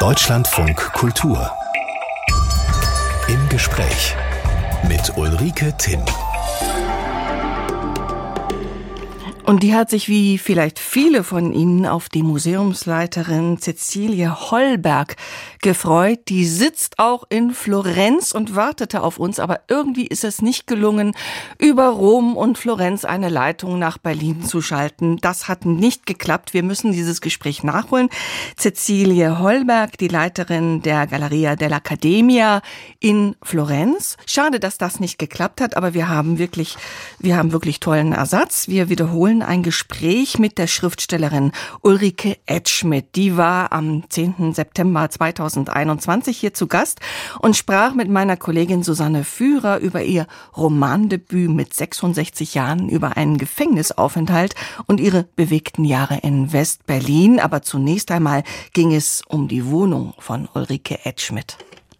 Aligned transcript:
Deutschlandfunk 0.00 0.76
Kultur. 0.92 1.50
Im 3.26 3.48
Gespräch 3.48 4.14
mit 4.86 5.16
Ulrike 5.16 5.76
Timm. 5.76 6.04
Und 9.44 9.64
die 9.64 9.74
hat 9.74 9.90
sich 9.90 10.08
wie 10.08 10.38
vielleicht 10.38 10.78
viele 10.78 11.24
von 11.24 11.52
Ihnen 11.52 11.84
auf 11.84 12.10
die 12.10 12.22
Museumsleiterin 12.22 13.58
Cecilie 13.58 14.50
Hollberg 14.52 15.16
gefreut. 15.60 16.20
Die 16.28 16.46
sitzt 16.46 16.98
auch 16.98 17.24
in 17.28 17.52
Florenz 17.52 18.32
und 18.32 18.54
wartete 18.54 19.02
auf 19.02 19.18
uns, 19.18 19.38
aber 19.38 19.60
irgendwie 19.68 20.06
ist 20.06 20.24
es 20.24 20.42
nicht 20.42 20.66
gelungen, 20.66 21.14
über 21.58 21.88
Rom 21.88 22.36
und 22.36 22.58
Florenz 22.58 23.04
eine 23.04 23.28
Leitung 23.28 23.78
nach 23.78 23.98
Berlin 23.98 24.42
zu 24.42 24.62
schalten. 24.62 25.18
Das 25.18 25.48
hat 25.48 25.64
nicht 25.64 26.06
geklappt. 26.06 26.54
Wir 26.54 26.62
müssen 26.62 26.92
dieses 26.92 27.20
Gespräch 27.20 27.62
nachholen. 27.62 28.08
Cecilie 28.56 29.38
Hollberg, 29.38 29.98
die 29.98 30.08
Leiterin 30.08 30.82
der 30.82 31.06
Galleria 31.06 31.52
dell'Accademia 31.52 32.62
in 33.00 33.36
Florenz. 33.42 34.16
Schade, 34.26 34.60
dass 34.60 34.78
das 34.78 35.00
nicht 35.00 35.18
geklappt 35.18 35.60
hat, 35.60 35.76
aber 35.76 35.94
wir 35.94 36.08
haben 36.08 36.38
wirklich, 36.38 36.76
wir 37.18 37.36
haben 37.36 37.52
wirklich 37.52 37.80
tollen 37.80 38.12
Ersatz. 38.12 38.68
Wir 38.68 38.88
wiederholen 38.88 39.42
ein 39.42 39.62
Gespräch 39.62 40.38
mit 40.38 40.58
der 40.58 40.66
Schriftstellerin 40.66 41.52
Ulrike 41.82 42.36
Edschmidt. 42.46 43.14
Die 43.14 43.36
war 43.36 43.72
am 43.72 44.08
10. 44.08 44.52
September 44.54 45.10
2021 45.48 46.36
hier 46.36 46.54
zu 46.54 46.66
Gast 46.66 47.00
und 47.40 47.56
sprach 47.56 47.94
mit 47.94 48.08
meiner 48.08 48.36
Kollegin 48.36 48.82
Susanne 48.82 49.24
Führer 49.24 49.78
über 49.78 50.02
ihr 50.02 50.26
Romandebüt 50.56 51.50
mit 51.50 51.74
66 51.74 52.54
Jahren 52.54 52.88
über 52.88 53.16
einen 53.16 53.38
Gefängnisaufenthalt 53.38 54.54
und 54.86 55.00
ihre 55.00 55.24
bewegten 55.36 55.84
Jahre 55.84 56.18
in 56.22 56.52
West-Berlin. 56.52 57.40
Aber 57.40 57.62
zunächst 57.62 58.10
einmal 58.10 58.42
ging 58.72 58.94
es 58.94 59.22
um 59.26 59.48
die 59.48 59.66
Wohnung 59.66 60.14
von 60.18 60.48
Ulrike 60.54 61.04
Edschmidt. 61.04 61.56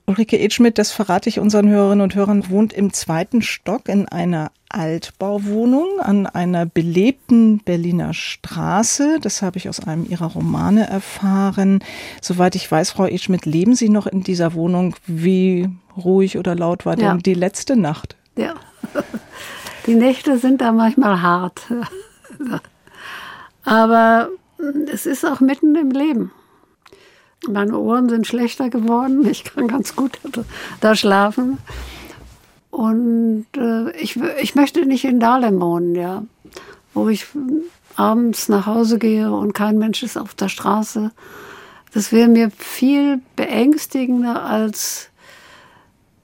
Ulrike 0.06 0.38
Edschmidt, 0.38 0.78
das 0.78 0.90
verrate 0.90 1.28
ich 1.28 1.38
unseren 1.38 1.68
Hörerinnen 1.68 2.02
und 2.02 2.14
Hörern, 2.14 2.48
wohnt 2.48 2.72
im 2.72 2.94
zweiten 2.94 3.42
Stock 3.42 3.90
in 3.90 4.08
einer 4.08 4.50
Altbauwohnung 4.70 6.00
an 6.00 6.26
einer 6.26 6.66
belebten 6.66 7.58
Berliner 7.58 8.12
Straße. 8.12 9.18
Das 9.20 9.42
habe 9.42 9.56
ich 9.58 9.68
aus 9.68 9.80
einem 9.80 10.06
Ihrer 10.08 10.26
Romane 10.26 10.88
erfahren. 10.88 11.82
Soweit 12.20 12.54
ich 12.54 12.70
weiß, 12.70 12.90
Frau 12.90 13.06
Edschmidt, 13.06 13.46
leben 13.46 13.74
Sie 13.74 13.88
noch 13.88 14.06
in 14.06 14.22
dieser 14.22 14.54
Wohnung? 14.54 14.94
Wie 15.06 15.68
ruhig 15.96 16.38
oder 16.38 16.54
laut 16.54 16.86
war 16.86 16.96
denn 16.96 17.04
ja. 17.04 17.16
die 17.16 17.34
letzte 17.34 17.76
Nacht? 17.76 18.16
Ja, 18.36 18.54
die 19.86 19.94
Nächte 19.94 20.38
sind 20.38 20.60
da 20.60 20.72
manchmal 20.72 21.22
hart. 21.22 21.62
Aber 23.64 24.28
es 24.92 25.06
ist 25.06 25.24
auch 25.24 25.40
mitten 25.40 25.74
im 25.74 25.90
Leben. 25.90 26.30
Meine 27.46 27.78
Ohren 27.78 28.08
sind 28.08 28.26
schlechter 28.26 28.68
geworden. 28.68 29.26
Ich 29.28 29.44
kann 29.44 29.68
ganz 29.68 29.94
gut 29.94 30.18
da 30.80 30.94
schlafen. 30.94 31.58
Und 32.78 33.46
äh, 33.56 33.90
ich, 33.96 34.20
ich 34.40 34.54
möchte 34.54 34.86
nicht 34.86 35.04
in 35.04 35.18
Dahlem 35.18 35.60
wohnen, 35.60 35.96
ja. 35.96 36.22
Wo 36.94 37.08
ich 37.08 37.26
abends 37.96 38.48
nach 38.48 38.66
Hause 38.66 39.00
gehe 39.00 39.32
und 39.32 39.52
kein 39.52 39.78
Mensch 39.78 40.04
ist 40.04 40.16
auf 40.16 40.34
der 40.34 40.48
Straße. 40.48 41.10
Das 41.92 42.12
wäre 42.12 42.28
mir 42.28 42.52
viel 42.56 43.20
beängstigender 43.34 44.44
als 44.44 45.10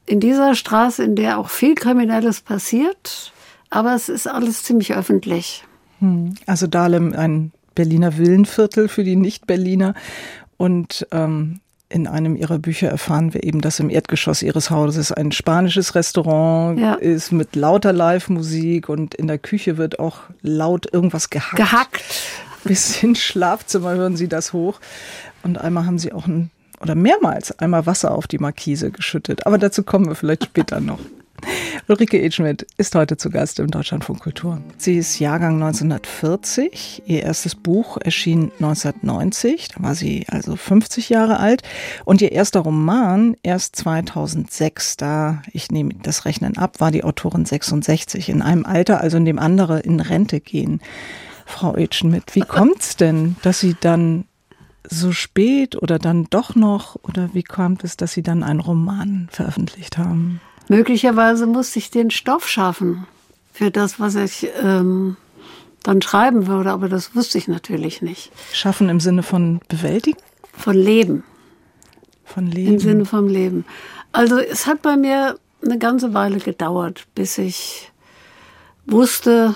in 0.07 0.21
dieser 0.21 0.55
Straße, 0.55 1.03
in 1.03 1.17
der 1.17 1.39
auch 1.41 1.51
viel 1.51 1.75
Kriminelles 1.75 2.41
passiert. 2.41 3.33
Aber 3.69 3.93
es 3.97 4.09
ist 4.09 4.29
alles 4.29 4.63
ziemlich 4.63 4.95
öffentlich. 4.95 5.65
Hm. 5.99 6.37
Also 6.47 6.69
Dahlem, 6.69 7.15
ein 7.15 7.51
Berliner 7.75 8.17
Villenviertel 8.17 8.87
für 8.87 9.03
die 9.03 9.17
Nicht-Berliner. 9.17 9.95
Und 10.57 11.05
ähm, 11.11 11.59
in 11.89 12.07
einem 12.07 12.35
ihrer 12.35 12.59
Bücher 12.59 12.89
erfahren 12.89 13.35
wir 13.35 13.45
eben, 13.45 13.61
dass 13.61 13.79
im 13.79 13.91
Erdgeschoss 13.91 14.43
ihres 14.43 14.71
Hauses 14.71 15.13
ein 15.13 15.33
spanisches 15.33 15.95
Restaurant 15.95 16.79
ja. 16.79 16.95
ist 16.95 17.31
mit 17.31 17.55
lauter 17.55 17.93
Live-Musik 17.93 18.89
und 18.89 19.15
in 19.15 19.27
der 19.27 19.39
Küche 19.39 19.77
wird 19.77 19.99
auch 19.99 20.21
laut 20.43 20.93
irgendwas 20.93 21.31
gehackt. 21.31 21.57
Gehackt. 21.57 22.03
Bis 22.65 23.03
ins 23.03 23.21
Schlafzimmer 23.21 23.95
hören 23.95 24.17
sie 24.17 24.29
das 24.29 24.53
hoch. 24.53 24.81
Und 25.43 25.59
einmal 25.59 25.85
haben 25.85 25.99
sie 25.99 26.13
auch 26.13 26.27
ein, 26.27 26.51
oder 26.81 26.95
mehrmals 26.95 27.59
einmal 27.59 27.87
Wasser 27.87 28.13
auf 28.13 28.27
die 28.27 28.39
Markise 28.39 28.91
geschüttet. 28.91 29.47
Aber 29.47 29.59
dazu 29.59 29.83
kommen 29.83 30.07
wir 30.07 30.15
vielleicht 30.15 30.45
später 30.45 30.81
noch. 30.81 31.01
Ulrike 31.89 32.21
Edschmidt 32.21 32.67
ist 32.77 32.95
heute 32.95 33.17
zu 33.17 33.31
Gast 33.31 33.59
im 33.59 33.71
Deutschlandfunk 33.71 34.21
Kultur. 34.21 34.61
Sie 34.77 34.97
ist 34.97 35.19
Jahrgang 35.19 35.55
1940. 35.63 37.03
Ihr 37.07 37.23
erstes 37.23 37.55
Buch 37.55 37.99
erschien 38.01 38.53
1990. 38.61 39.69
Da 39.69 39.83
war 39.83 39.95
sie 39.95 40.25
also 40.29 40.57
50 40.57 41.09
Jahre 41.09 41.39
alt. 41.39 41.63
Und 42.05 42.23
ihr 42.23 42.33
erster 42.33 42.61
Roman 42.61 43.37
erst 43.43 43.77
2006. 43.77 44.97
Da, 44.97 45.43
ich 45.53 45.71
nehme 45.71 45.95
das 46.03 46.25
Rechnen 46.25 46.57
ab, 46.57 46.81
war 46.81 46.91
die 46.91 47.05
Autorin 47.05 47.45
66. 47.45 48.29
In 48.29 48.43
einem 48.43 48.65
Alter, 48.65 49.01
also 49.01 49.17
in 49.17 49.25
dem 49.25 49.39
andere 49.39 49.81
in 49.81 50.01
Rente 50.01 50.41
gehen. 50.41 50.81
Frau 51.47 51.77
Edschmidt, 51.77 52.35
wie 52.35 52.41
kommt's 52.41 52.97
denn, 52.97 53.37
dass 53.43 53.61
Sie 53.61 53.77
dann 53.79 54.25
so 54.89 55.13
spät 55.13 55.77
oder 55.77 55.99
dann 55.99 56.27
doch 56.31 56.55
noch 56.55 56.97
oder 57.03 57.31
wie 57.35 57.43
kommt 57.43 57.85
es, 57.85 57.97
dass 57.97 58.13
Sie 58.13 58.23
dann 58.23 58.43
einen 58.43 58.61
Roman 58.61 59.29
veröffentlicht 59.31 59.99
haben? 59.99 60.41
Möglicherweise 60.69 61.47
musste 61.47 61.79
ich 61.79 61.91
den 61.91 62.11
Stoff 62.11 62.49
schaffen 62.49 63.07
für 63.53 63.71
das, 63.71 64.01
was 64.01 64.15
ich 64.15 64.49
ähm, 64.63 65.17
dann 65.83 66.01
schreiben 66.03 66.47
würde, 66.47 66.73
aber 66.73 66.89
das 66.89 67.15
wusste 67.15 67.39
ich 67.39 67.47
natürlich 67.49 68.03
nicht. 68.03 68.33
Schaffen 68.53 68.89
im 68.89 69.01
Sinne 69.01 69.23
von 69.23 69.61
bewältigen? 69.69 70.19
Von 70.53 70.77
Leben. 70.77 71.25
Von 72.25 72.47
Leben. 72.47 72.75
Im 72.75 72.79
Sinne 72.79 73.05
vom 73.05 73.29
Leben. 73.29 73.65
Also 74.13 74.39
es 74.39 74.67
hat 74.67 74.83
bei 74.83 74.97
mir 74.97 75.39
eine 75.63 75.79
ganze 75.79 76.15
Weile 76.15 76.39
gedauert, 76.39 77.07
bis 77.15 77.39
ich 77.39 77.93
wusste, 78.87 79.55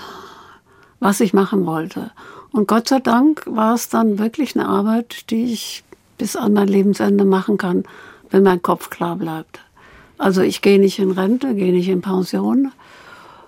was 0.99 1.19
ich 1.19 1.33
machen 1.33 1.65
wollte. 1.65 2.11
Und 2.51 2.67
Gott 2.67 2.87
sei 2.87 2.99
Dank 2.99 3.43
war 3.45 3.75
es 3.75 3.89
dann 3.89 4.19
wirklich 4.19 4.55
eine 4.55 4.67
Arbeit, 4.67 5.29
die 5.29 5.53
ich 5.53 5.83
bis 6.17 6.35
an 6.35 6.53
mein 6.53 6.67
Lebensende 6.67 7.25
machen 7.25 7.57
kann, 7.57 7.83
wenn 8.29 8.43
mein 8.43 8.61
Kopf 8.61 8.89
klar 8.89 9.15
bleibt. 9.15 9.61
Also 10.19 10.41
ich 10.41 10.61
gehe 10.61 10.79
nicht 10.79 10.99
in 10.99 11.11
Rente, 11.11 11.55
gehe 11.55 11.71
nicht 11.71 11.89
in 11.89 12.01
Pension, 12.01 12.71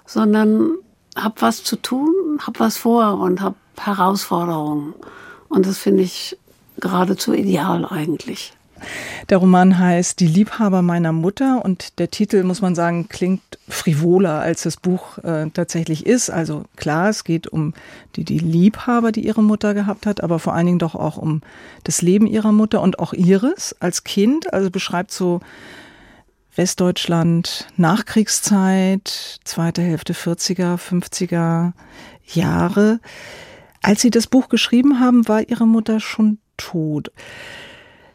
sondern 0.05 0.71
habe 1.15 1.35
was 1.41 1.63
zu 1.63 1.75
tun, 1.75 2.39
habe 2.41 2.59
was 2.59 2.77
vor 2.77 3.19
und 3.19 3.41
habe 3.41 3.55
Herausforderungen. 3.77 4.93
Und 5.49 5.67
das 5.67 5.77
finde 5.77 6.03
ich 6.03 6.37
geradezu 6.79 7.33
ideal 7.33 7.85
eigentlich. 7.85 8.53
Der 9.29 9.37
Roman 9.37 9.77
heißt 9.77 10.19
Die 10.19 10.27
Liebhaber 10.27 10.81
meiner 10.81 11.11
Mutter 11.11 11.63
und 11.63 11.99
der 11.99 12.09
Titel, 12.09 12.43
muss 12.43 12.61
man 12.61 12.73
sagen, 12.73 13.09
klingt 13.09 13.41
frivoler, 13.67 14.39
als 14.39 14.63
das 14.63 14.77
Buch 14.77 15.19
äh, 15.19 15.49
tatsächlich 15.53 16.05
ist. 16.05 16.29
Also 16.31 16.63
klar, 16.77 17.09
es 17.09 17.23
geht 17.23 17.47
um 17.47 17.73
die, 18.15 18.23
die 18.23 18.39
Liebhaber, 18.39 19.11
die 19.11 19.25
ihre 19.25 19.43
Mutter 19.43 19.73
gehabt 19.73 20.05
hat, 20.05 20.23
aber 20.23 20.39
vor 20.39 20.53
allen 20.53 20.65
Dingen 20.65 20.79
doch 20.79 20.95
auch 20.95 21.17
um 21.17 21.41
das 21.83 22.01
Leben 22.01 22.25
ihrer 22.25 22.51
Mutter 22.51 22.81
und 22.81 22.97
auch 22.97 23.13
ihres 23.13 23.75
als 23.79 24.03
Kind. 24.03 24.51
Also 24.53 24.71
beschreibt 24.71 25.11
so 25.11 25.41
Westdeutschland, 26.55 27.67
Nachkriegszeit, 27.77 29.39
zweite 29.45 29.81
Hälfte 29.81 30.13
40er, 30.13 30.77
50er 30.77 31.71
Jahre. 32.25 32.99
Als 33.81 34.01
Sie 34.01 34.09
das 34.09 34.27
Buch 34.27 34.49
geschrieben 34.49 34.99
haben, 34.99 35.27
war 35.27 35.47
Ihre 35.47 35.65
Mutter 35.65 35.99
schon 35.99 36.39
tot. 36.57 37.11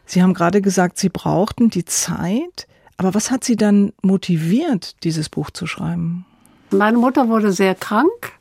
Sie 0.05 0.21
haben 0.21 0.35
gerade 0.35 0.61
gesagt, 0.61 0.99
Sie 0.99 1.09
brauchten 1.09 1.69
die 1.69 1.85
Zeit. 1.85 2.67
Aber 2.97 3.13
was 3.13 3.31
hat 3.31 3.43
Sie 3.43 3.55
dann 3.55 3.91
motiviert, 4.01 5.03
dieses 5.03 5.29
Buch 5.29 5.49
zu 5.49 5.65
schreiben? 5.65 6.25
Meine 6.69 6.97
Mutter 6.97 7.29
wurde 7.29 7.51
sehr 7.51 7.75
krank 7.75 8.33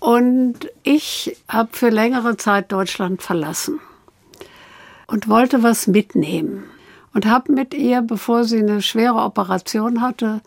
und 0.00 0.70
ich 0.82 1.36
habe 1.48 1.68
für 1.72 1.90
längere 1.90 2.36
Zeit 2.36 2.72
Deutschland 2.72 3.22
verlassen 3.22 3.78
und 5.06 5.28
wollte 5.28 5.62
was 5.62 5.86
mitnehmen 5.86 6.64
und 7.16 7.24
habe 7.24 7.50
mit 7.50 7.72
ihr, 7.72 8.02
bevor 8.02 8.44
sie 8.44 8.58
eine 8.58 8.82
schwere 8.82 9.22
Operation 9.22 10.02
hatte, 10.02 10.42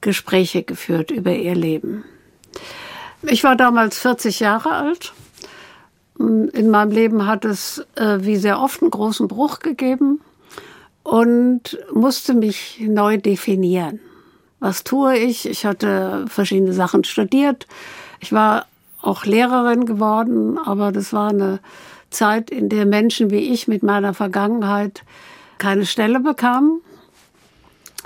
Gespräche 0.00 0.62
geführt 0.62 1.10
über 1.10 1.32
ihr 1.32 1.56
Leben. 1.56 2.04
Ich 3.22 3.42
war 3.42 3.56
damals 3.56 3.98
40 3.98 4.38
Jahre 4.38 4.70
alt. 4.70 5.12
In 6.16 6.70
meinem 6.70 6.92
Leben 6.92 7.26
hat 7.26 7.44
es, 7.44 7.84
äh, 7.96 8.18
wie 8.20 8.36
sehr 8.36 8.60
oft, 8.60 8.80
einen 8.80 8.92
großen 8.92 9.26
Bruch 9.26 9.58
gegeben 9.58 10.20
und 11.02 11.76
musste 11.92 12.32
mich 12.32 12.80
neu 12.80 13.18
definieren. 13.18 13.98
Was 14.60 14.84
tue 14.84 15.16
ich? 15.16 15.48
Ich 15.48 15.66
hatte 15.66 16.26
verschiedene 16.28 16.74
Sachen 16.74 17.02
studiert. 17.02 17.66
Ich 18.20 18.32
war 18.32 18.66
auch 19.02 19.24
Lehrerin 19.24 19.84
geworden, 19.84 20.58
aber 20.58 20.92
das 20.92 21.12
war 21.12 21.30
eine 21.30 21.58
Zeit, 22.10 22.52
in 22.52 22.68
der 22.68 22.86
Menschen 22.86 23.32
wie 23.32 23.52
ich 23.52 23.66
mit 23.66 23.82
meiner 23.82 24.14
Vergangenheit 24.14 25.02
keine 25.58 25.86
Stelle 25.86 26.20
bekam. 26.20 26.80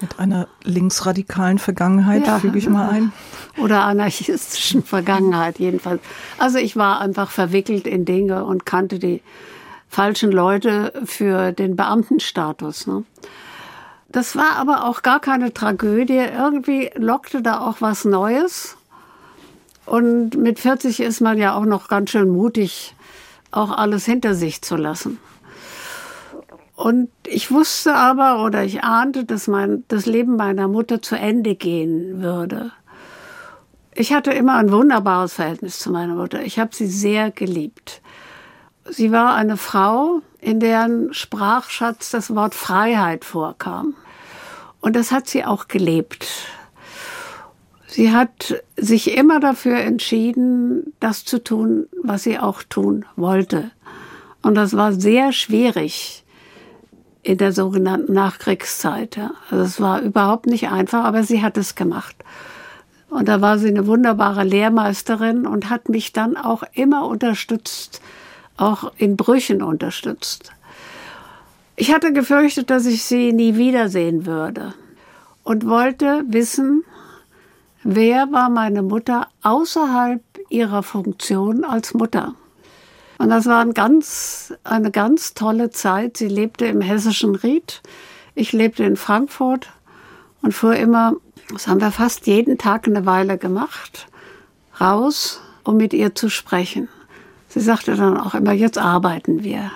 Mit 0.00 0.18
einer 0.20 0.46
linksradikalen 0.62 1.58
Vergangenheit, 1.58 2.26
ja, 2.26 2.38
füge 2.38 2.58
ich 2.58 2.68
mal 2.68 2.88
ein. 2.88 3.12
Oder 3.56 3.82
anarchistischen 3.82 4.84
Vergangenheit 4.84 5.58
jedenfalls. 5.58 6.00
Also 6.38 6.58
ich 6.58 6.76
war 6.76 7.00
einfach 7.00 7.30
verwickelt 7.30 7.86
in 7.86 8.04
Dinge 8.04 8.44
und 8.44 8.64
kannte 8.64 9.00
die 9.00 9.22
falschen 9.88 10.30
Leute 10.30 10.92
für 11.04 11.50
den 11.50 11.74
Beamtenstatus. 11.74 12.86
Ne? 12.86 13.04
Das 14.08 14.36
war 14.36 14.56
aber 14.56 14.84
auch 14.84 15.02
gar 15.02 15.20
keine 15.20 15.52
Tragödie. 15.52 16.14
Irgendwie 16.14 16.90
lockte 16.94 17.42
da 17.42 17.60
auch 17.60 17.80
was 17.80 18.04
Neues. 18.04 18.76
Und 19.84 20.36
mit 20.36 20.60
40 20.60 21.00
ist 21.00 21.20
man 21.20 21.38
ja 21.38 21.54
auch 21.54 21.64
noch 21.64 21.88
ganz 21.88 22.10
schön 22.10 22.28
mutig, 22.28 22.94
auch 23.50 23.70
alles 23.70 24.04
hinter 24.04 24.34
sich 24.34 24.62
zu 24.62 24.76
lassen. 24.76 25.18
Und 26.78 27.10
ich 27.26 27.50
wusste 27.50 27.96
aber 27.96 28.44
oder 28.44 28.62
ich 28.62 28.84
ahnte, 28.84 29.24
dass 29.24 29.48
mein, 29.48 29.82
das 29.88 30.06
Leben 30.06 30.36
meiner 30.36 30.68
Mutter 30.68 31.02
zu 31.02 31.16
Ende 31.16 31.56
gehen 31.56 32.22
würde. 32.22 32.70
Ich 33.96 34.12
hatte 34.12 34.30
immer 34.30 34.54
ein 34.54 34.70
wunderbares 34.70 35.34
Verhältnis 35.34 35.80
zu 35.80 35.90
meiner 35.90 36.14
Mutter. 36.14 36.40
Ich 36.40 36.60
habe 36.60 36.72
sie 36.72 36.86
sehr 36.86 37.32
geliebt. 37.32 38.00
Sie 38.88 39.10
war 39.10 39.34
eine 39.34 39.56
Frau, 39.56 40.20
in 40.38 40.60
deren 40.60 41.12
Sprachschatz 41.12 42.12
das 42.12 42.32
Wort 42.36 42.54
Freiheit 42.54 43.24
vorkam. 43.24 43.96
Und 44.80 44.94
das 44.94 45.10
hat 45.10 45.26
sie 45.26 45.44
auch 45.44 45.66
gelebt. 45.66 46.28
Sie 47.88 48.12
hat 48.12 48.62
sich 48.76 49.16
immer 49.16 49.40
dafür 49.40 49.78
entschieden, 49.78 50.94
das 51.00 51.24
zu 51.24 51.42
tun, 51.42 51.88
was 52.04 52.22
sie 52.22 52.38
auch 52.38 52.62
tun 52.62 53.04
wollte. 53.16 53.72
Und 54.42 54.54
das 54.54 54.76
war 54.76 54.92
sehr 54.92 55.32
schwierig 55.32 56.24
in 57.22 57.38
der 57.38 57.52
sogenannten 57.52 58.12
Nachkriegszeit. 58.12 59.18
Also 59.50 59.64
es 59.64 59.80
war 59.80 60.00
überhaupt 60.00 60.46
nicht 60.46 60.68
einfach, 60.68 61.04
aber 61.04 61.22
sie 61.22 61.42
hat 61.42 61.56
es 61.56 61.74
gemacht. 61.74 62.16
Und 63.10 63.28
da 63.28 63.40
war 63.40 63.58
sie 63.58 63.68
eine 63.68 63.86
wunderbare 63.86 64.44
Lehrmeisterin 64.44 65.46
und 65.46 65.70
hat 65.70 65.88
mich 65.88 66.12
dann 66.12 66.36
auch 66.36 66.62
immer 66.74 67.06
unterstützt, 67.06 68.00
auch 68.56 68.92
in 68.96 69.16
Brüchen 69.16 69.62
unterstützt. 69.62 70.52
Ich 71.76 71.94
hatte 71.94 72.12
gefürchtet, 72.12 72.70
dass 72.70 72.86
ich 72.86 73.04
sie 73.04 73.32
nie 73.32 73.56
wiedersehen 73.56 74.26
würde 74.26 74.74
und 75.44 75.66
wollte 75.66 76.24
wissen, 76.26 76.84
wer 77.82 78.30
war 78.32 78.50
meine 78.50 78.82
Mutter 78.82 79.28
außerhalb 79.42 80.20
ihrer 80.50 80.82
Funktion 80.82 81.64
als 81.64 81.94
Mutter. 81.94 82.34
Und 83.18 83.30
das 83.30 83.46
war 83.46 83.60
ein 83.60 83.74
ganz, 83.74 84.54
eine 84.64 84.90
ganz 84.90 85.34
tolle 85.34 85.70
Zeit. 85.70 86.16
Sie 86.16 86.28
lebte 86.28 86.66
im 86.66 86.80
hessischen 86.80 87.34
Ried. 87.34 87.82
Ich 88.34 88.52
lebte 88.52 88.84
in 88.84 88.96
Frankfurt 88.96 89.68
und 90.42 90.54
fuhr 90.54 90.76
immer, 90.76 91.14
das 91.52 91.66
haben 91.66 91.80
wir 91.80 91.90
fast 91.90 92.26
jeden 92.26 92.58
Tag 92.58 92.86
eine 92.86 93.06
Weile 93.06 93.36
gemacht, 93.36 94.06
raus, 94.80 95.40
um 95.64 95.76
mit 95.76 95.92
ihr 95.92 96.14
zu 96.14 96.28
sprechen. 96.28 96.88
Sie 97.48 97.60
sagte 97.60 97.96
dann 97.96 98.16
auch 98.16 98.34
immer, 98.34 98.52
jetzt 98.52 98.78
arbeiten 98.78 99.42
wir. 99.42 99.72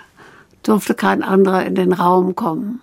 Durfte 0.62 0.94
kein 0.94 1.24
anderer 1.24 1.64
in 1.66 1.74
den 1.74 1.92
Raum 1.92 2.36
kommen. 2.36 2.80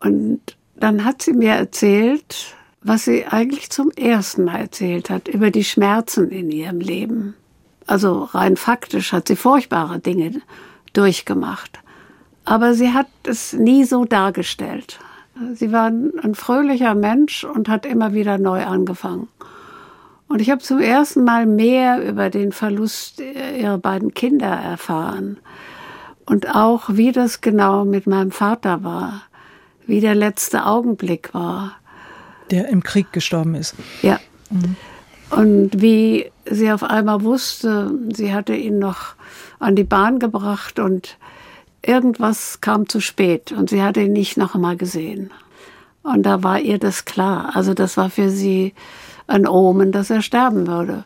Und 0.00 0.40
dann 0.74 1.04
hat 1.04 1.22
sie 1.22 1.32
mir 1.32 1.52
erzählt, 1.52 2.56
was 2.80 3.04
sie 3.04 3.26
eigentlich 3.26 3.70
zum 3.70 3.90
ersten 3.92 4.44
Mal 4.44 4.58
erzählt 4.62 5.10
hat, 5.10 5.28
über 5.28 5.52
die 5.52 5.62
Schmerzen 5.62 6.30
in 6.30 6.50
ihrem 6.50 6.80
Leben. 6.80 7.34
Also 7.86 8.28
rein 8.32 8.56
faktisch 8.56 9.12
hat 9.12 9.28
sie 9.28 9.36
furchtbare 9.36 9.98
Dinge 9.98 10.40
durchgemacht. 10.92 11.80
Aber 12.44 12.74
sie 12.74 12.92
hat 12.92 13.08
es 13.24 13.52
nie 13.52 13.84
so 13.84 14.04
dargestellt. 14.04 14.98
Sie 15.54 15.72
war 15.72 15.86
ein 15.86 16.34
fröhlicher 16.34 16.94
Mensch 16.94 17.44
und 17.44 17.68
hat 17.68 17.86
immer 17.86 18.12
wieder 18.12 18.38
neu 18.38 18.64
angefangen. 18.64 19.28
Und 20.28 20.40
ich 20.40 20.50
habe 20.50 20.62
zum 20.62 20.78
ersten 20.78 21.24
Mal 21.24 21.46
mehr 21.46 22.02
über 22.02 22.30
den 22.30 22.52
Verlust 22.52 23.20
ihrer 23.20 23.78
beiden 23.78 24.14
Kinder 24.14 24.48
erfahren. 24.48 25.38
Und 26.24 26.54
auch, 26.54 26.84
wie 26.88 27.12
das 27.12 27.40
genau 27.40 27.84
mit 27.84 28.06
meinem 28.06 28.30
Vater 28.30 28.84
war. 28.84 29.22
Wie 29.86 30.00
der 30.00 30.14
letzte 30.14 30.64
Augenblick 30.64 31.34
war. 31.34 31.72
Der 32.50 32.68
im 32.68 32.82
Krieg 32.82 33.12
gestorben 33.12 33.54
ist. 33.54 33.74
Ja. 34.02 34.20
Mhm. 34.50 34.76
Und 35.32 35.80
wie 35.80 36.30
sie 36.44 36.70
auf 36.70 36.82
einmal 36.82 37.22
wusste, 37.22 37.90
sie 38.12 38.34
hatte 38.34 38.54
ihn 38.54 38.78
noch 38.78 39.14
an 39.58 39.76
die 39.76 39.84
Bahn 39.84 40.18
gebracht 40.18 40.78
und 40.78 41.16
irgendwas 41.80 42.60
kam 42.60 42.86
zu 42.86 43.00
spät 43.00 43.50
und 43.50 43.70
sie 43.70 43.82
hatte 43.82 44.02
ihn 44.02 44.12
nicht 44.12 44.36
noch 44.36 44.54
einmal 44.54 44.76
gesehen. 44.76 45.30
Und 46.02 46.24
da 46.24 46.42
war 46.42 46.60
ihr 46.60 46.78
das 46.78 47.06
klar. 47.06 47.52
Also 47.54 47.72
das 47.72 47.96
war 47.96 48.10
für 48.10 48.28
sie 48.28 48.74
ein 49.26 49.46
Omen, 49.46 49.90
dass 49.90 50.10
er 50.10 50.20
sterben 50.20 50.66
würde. 50.66 51.04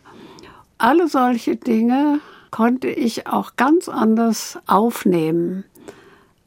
Alle 0.77 1.07
solche 1.07 1.55
Dinge 1.55 2.19
konnte 2.51 2.89
ich 2.89 3.29
auch 3.29 3.55
ganz 3.57 3.89
anders 3.89 4.59
aufnehmen, 4.67 5.63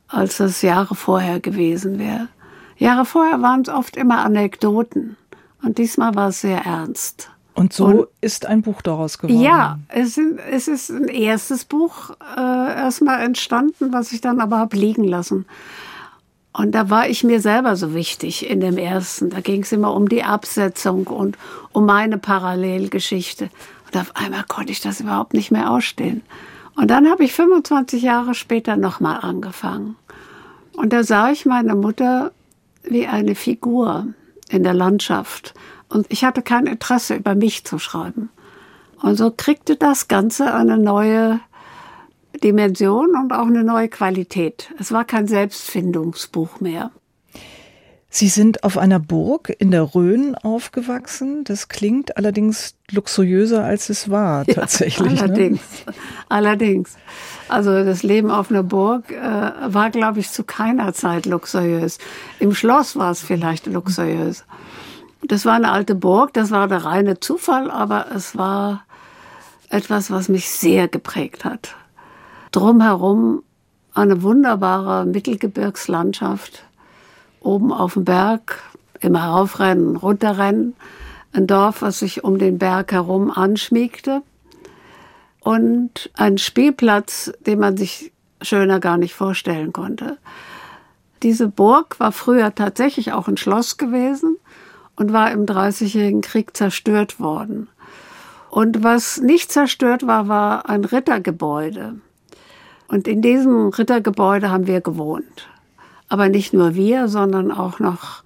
als 0.09 0.37
das 0.37 0.61
Jahre 0.61 0.95
vorher 0.95 1.39
gewesen 1.39 1.97
wäre. 1.97 2.27
Jahre 2.77 3.05
vorher 3.05 3.41
waren 3.41 3.61
es 3.61 3.69
oft 3.69 3.95
immer 3.95 4.25
Anekdoten 4.25 5.15
und 5.63 5.77
diesmal 5.77 6.15
war 6.15 6.29
es 6.29 6.41
sehr 6.41 6.65
ernst. 6.65 7.29
Und 7.59 7.73
so 7.73 7.85
und, 7.85 8.07
ist 8.21 8.45
ein 8.45 8.61
Buch 8.61 8.81
daraus 8.81 9.17
geworden. 9.17 9.41
Ja, 9.41 9.79
es, 9.89 10.17
es 10.49 10.69
ist 10.69 10.89
ein 10.89 11.09
erstes 11.09 11.65
Buch 11.65 12.11
äh, 12.37 12.39
erstmal 12.39 13.21
entstanden, 13.21 13.91
was 13.91 14.13
ich 14.13 14.21
dann 14.21 14.39
aber 14.39 14.59
habe 14.59 14.77
liegen 14.77 15.03
lassen. 15.03 15.45
Und 16.53 16.71
da 16.71 16.89
war 16.89 17.09
ich 17.09 17.25
mir 17.25 17.41
selber 17.41 17.75
so 17.75 17.93
wichtig 17.93 18.49
in 18.49 18.61
dem 18.61 18.77
ersten. 18.77 19.29
Da 19.29 19.41
ging 19.41 19.63
es 19.63 19.73
immer 19.73 19.93
um 19.93 20.07
die 20.07 20.23
Absetzung 20.23 21.07
und 21.07 21.37
um 21.73 21.85
meine 21.85 22.17
Parallelgeschichte. 22.17 23.49
Und 23.87 23.99
auf 23.99 24.15
einmal 24.15 24.45
konnte 24.47 24.71
ich 24.71 24.79
das 24.79 25.01
überhaupt 25.01 25.33
nicht 25.33 25.51
mehr 25.51 25.69
ausstehen. 25.69 26.21
Und 26.77 26.89
dann 26.89 27.09
habe 27.09 27.25
ich 27.25 27.33
25 27.33 28.03
Jahre 28.03 28.35
später 28.35 28.77
nochmal 28.77 29.19
angefangen. 29.21 29.97
Und 30.77 30.93
da 30.93 31.03
sah 31.03 31.29
ich 31.29 31.45
meine 31.45 31.75
Mutter 31.75 32.31
wie 32.83 33.05
eine 33.05 33.35
Figur 33.35 34.07
in 34.49 34.63
der 34.63 34.73
Landschaft. 34.73 35.53
Und 35.87 36.05
ich 36.09 36.23
hatte 36.25 36.41
kein 36.41 36.67
Interesse, 36.67 37.15
über 37.15 37.35
mich 37.35 37.65
zu 37.65 37.79
schreiben. 37.79 38.29
Und 39.01 39.15
so 39.15 39.31
kriegte 39.31 39.75
das 39.75 40.07
Ganze 40.07 40.53
eine 40.53 40.77
neue 40.77 41.39
Dimension 42.43 43.15
und 43.15 43.31
auch 43.33 43.47
eine 43.47 43.63
neue 43.63 43.89
Qualität. 43.89 44.73
Es 44.77 44.91
war 44.91 45.05
kein 45.05 45.27
Selbstfindungsbuch 45.27 46.59
mehr. 46.59 46.91
Sie 48.11 48.27
sind 48.27 48.63
auf 48.63 48.77
einer 48.77 48.99
Burg 48.99 49.53
in 49.59 49.69
der 49.69 49.93
Rhön 49.93 50.33
aufgewachsen. 50.35 51.43
Das 51.43 51.67
klingt 51.67 52.17
allerdings 52.17 52.75
luxuriöser, 52.89 53.63
als 53.63 53.89
es 53.89 54.09
war, 54.09 54.45
tatsächlich. 54.45 55.13
Ja, 55.13 55.25
allerdings. 55.25 55.61
Ne? 55.85 55.93
Allerdings. 56.27 56.97
Also 57.49 57.83
das 57.83 58.01
Leben 58.01 58.31
auf 58.31 58.49
einer 58.49 58.63
Burg 58.63 59.11
äh, 59.11 59.21
war, 59.21 59.91
glaube 59.91 60.19
ich, 60.19 60.31
zu 60.31 60.43
keiner 60.43 60.93
Zeit 60.93 61.27
luxuriös. 61.27 61.99
Im 62.39 62.53
Schloss 62.55 62.95
war 62.95 63.11
es 63.11 63.21
vielleicht 63.21 63.67
luxuriös. 63.67 64.43
Das 65.21 65.45
war 65.45 65.53
eine 65.53 65.71
alte 65.71 65.95
Burg, 65.95 66.33
das 66.33 66.49
war 66.49 66.67
der 66.67 66.85
reine 66.85 67.19
Zufall, 67.19 67.69
aber 67.69 68.07
es 68.15 68.37
war 68.37 68.85
etwas, 69.69 70.09
was 70.09 70.29
mich 70.29 70.49
sehr 70.49 70.87
geprägt 70.87 71.45
hat. 71.45 71.75
Drumherum 72.51 73.43
eine 73.93 74.23
wunderbare 74.23 75.05
Mittelgebirgslandschaft. 75.05 76.63
Oben 77.41 77.71
auf 77.71 77.93
dem 77.93 78.05
Berg, 78.05 78.61
immer 78.99 79.25
raufrennen, 79.25 79.95
runterrennen. 79.95 80.75
Ein 81.31 81.47
Dorf, 81.47 81.81
was 81.81 81.99
sich 81.99 82.23
um 82.23 82.39
den 82.39 82.57
Berg 82.57 82.91
herum 82.91 83.31
anschmiegte. 83.31 84.21
Und 85.41 86.09
ein 86.15 86.37
Spielplatz, 86.37 87.31
den 87.45 87.59
man 87.59 87.77
sich 87.77 88.11
schöner 88.41 88.79
gar 88.79 88.97
nicht 88.97 89.13
vorstellen 89.13 89.73
konnte. 89.73 90.17
Diese 91.23 91.47
Burg 91.47 91.99
war 91.99 92.11
früher 92.11 92.55
tatsächlich 92.55 93.11
auch 93.11 93.27
ein 93.27 93.37
Schloss 93.37 93.77
gewesen 93.77 94.37
und 94.95 95.13
war 95.13 95.31
im 95.31 95.45
Dreißigjährigen 95.45 96.21
Krieg 96.21 96.55
zerstört 96.55 97.19
worden. 97.19 97.69
Und 98.49 98.83
was 98.83 99.19
nicht 99.21 99.51
zerstört 99.51 100.07
war, 100.07 100.27
war 100.27 100.69
ein 100.69 100.83
Rittergebäude. 100.85 101.95
Und 102.87 103.07
in 103.07 103.21
diesem 103.21 103.69
Rittergebäude 103.69 104.49
haben 104.49 104.65
wir 104.65 104.81
gewohnt. 104.81 105.47
Aber 106.09 106.27
nicht 106.29 106.53
nur 106.53 106.75
wir, 106.75 107.07
sondern 107.07 107.51
auch 107.51 107.79
noch 107.79 108.23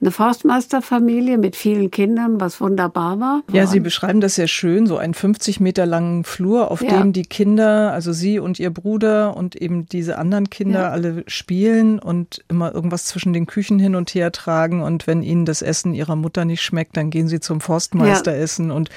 eine 0.00 0.10
Forstmeisterfamilie 0.10 1.38
mit 1.38 1.56
vielen 1.56 1.90
Kindern, 1.90 2.38
was 2.38 2.60
wunderbar 2.60 3.18
war. 3.18 3.42
Ja, 3.50 3.66
Sie 3.66 3.80
beschreiben 3.80 4.20
das 4.20 4.34
sehr 4.34 4.46
schön, 4.46 4.86
so 4.86 4.98
einen 4.98 5.14
50 5.14 5.58
Meter 5.58 5.86
langen 5.86 6.24
Flur, 6.24 6.70
auf 6.70 6.82
ja. 6.82 6.98
dem 6.98 7.14
die 7.14 7.22
Kinder, 7.22 7.92
also 7.92 8.12
Sie 8.12 8.38
und 8.38 8.60
Ihr 8.60 8.70
Bruder 8.70 9.34
und 9.36 9.56
eben 9.56 9.86
diese 9.86 10.18
anderen 10.18 10.50
Kinder 10.50 10.80
ja. 10.80 10.90
alle 10.90 11.24
spielen 11.28 11.98
und 11.98 12.44
immer 12.48 12.74
irgendwas 12.74 13.06
zwischen 13.06 13.32
den 13.32 13.46
Küchen 13.46 13.78
hin 13.78 13.94
und 13.94 14.14
her 14.14 14.32
tragen. 14.32 14.82
Und 14.82 15.06
wenn 15.06 15.22
Ihnen 15.22 15.46
das 15.46 15.62
Essen 15.62 15.94
Ihrer 15.94 16.16
Mutter 16.16 16.44
nicht 16.44 16.62
schmeckt, 16.62 16.98
dann 16.98 17.08
gehen 17.08 17.28
Sie 17.28 17.40
zum 17.40 17.62
Forstmeister 17.62 18.36
ja. 18.36 18.42
essen 18.42 18.70
und 18.70 18.90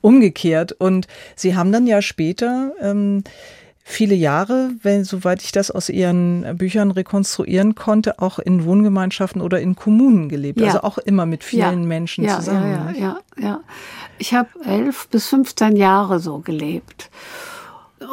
umgekehrt. 0.00 0.72
Und 0.72 1.08
Sie 1.36 1.56
haben 1.56 1.72
dann 1.72 1.86
ja 1.86 2.00
später 2.00 2.72
ähm, 2.80 3.22
viele 3.88 4.14
Jahre, 4.14 4.70
wenn, 4.82 5.04
soweit 5.04 5.42
ich 5.42 5.50
das 5.50 5.70
aus 5.70 5.88
Ihren 5.88 6.58
Büchern 6.58 6.90
rekonstruieren 6.90 7.74
konnte, 7.74 8.18
auch 8.18 8.38
in 8.38 8.64
Wohngemeinschaften 8.64 9.40
oder 9.40 9.60
in 9.60 9.76
Kommunen 9.76 10.28
gelebt. 10.28 10.60
Ja. 10.60 10.66
Also 10.66 10.82
auch 10.82 10.98
immer 10.98 11.24
mit 11.24 11.42
vielen 11.42 11.82
ja. 11.82 11.86
Menschen 11.86 12.24
ja, 12.24 12.36
zusammen. 12.36 12.94
Ja, 12.94 13.00
ja, 13.00 13.18
ja. 13.40 13.60
Ich 14.18 14.34
habe 14.34 14.50
elf 14.64 15.08
bis 15.08 15.28
15 15.28 15.76
Jahre 15.76 16.20
so 16.20 16.38
gelebt. 16.38 17.10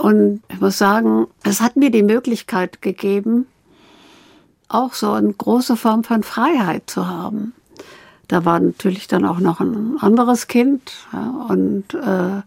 Und 0.02 0.42
ich 0.48 0.62
muss 0.62 0.78
sagen, 0.78 1.28
es 1.44 1.60
hat 1.60 1.76
mir 1.76 1.92
die 1.92 2.04
Möglichkeit 2.04 2.82
gegeben, 2.82 3.46
auch 4.70 4.94
so 4.94 5.12
eine 5.12 5.34
große 5.34 5.76
Form 5.76 6.06
von 6.06 6.24
Freiheit 6.24 6.90
zu 6.90 7.06
haben. 7.08 7.54
Da 8.30 8.46
war 8.46 8.60
natürlich 8.60 9.08
dann 9.08 9.26
auch 9.26 9.40
noch 9.40 9.60
ein 9.60 9.98
anderes 10.00 10.48
Kind 10.48 10.94
und 11.50 11.94
äh, 11.94 12.42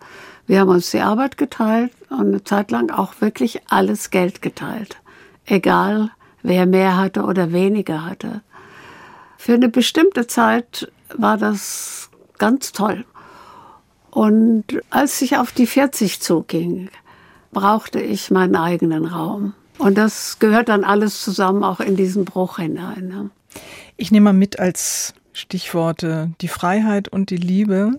wir 0.48 0.60
haben 0.60 0.70
uns 0.70 0.90
die 0.90 1.00
Arbeit 1.00 1.36
geteilt 1.36 1.92
und 2.10 2.28
eine 2.28 2.42
Zeit 2.42 2.70
lang 2.70 2.90
auch 2.90 3.20
wirklich 3.20 3.60
alles 3.68 4.10
Geld 4.10 4.42
geteilt. 4.42 4.96
Egal, 5.44 6.10
wer 6.42 6.66
mehr 6.66 6.96
hatte 6.96 7.22
oder 7.22 7.52
weniger 7.52 8.04
hatte. 8.04 8.40
Für 9.36 9.54
eine 9.54 9.68
bestimmte 9.68 10.26
Zeit 10.26 10.90
war 11.14 11.36
das 11.36 12.10
ganz 12.38 12.72
toll. 12.72 13.04
Und 14.10 14.64
als 14.90 15.20
ich 15.20 15.36
auf 15.36 15.52
die 15.52 15.66
40 15.66 16.20
zuging, 16.20 16.88
brauchte 17.52 18.00
ich 18.00 18.30
meinen 18.30 18.56
eigenen 18.56 19.04
Raum. 19.04 19.52
Und 19.76 19.96
das 19.98 20.38
gehört 20.38 20.70
dann 20.70 20.82
alles 20.82 21.22
zusammen 21.22 21.62
auch 21.62 21.80
in 21.80 21.94
diesen 21.94 22.24
Bruch 22.24 22.56
hinein. 22.56 23.08
Ne? 23.08 23.30
Ich 23.96 24.10
nehme 24.10 24.24
mal 24.24 24.32
mit 24.32 24.58
als 24.58 25.14
Stichworte 25.32 26.32
die 26.40 26.48
Freiheit 26.48 27.08
und 27.08 27.30
die 27.30 27.36
Liebe. 27.36 27.92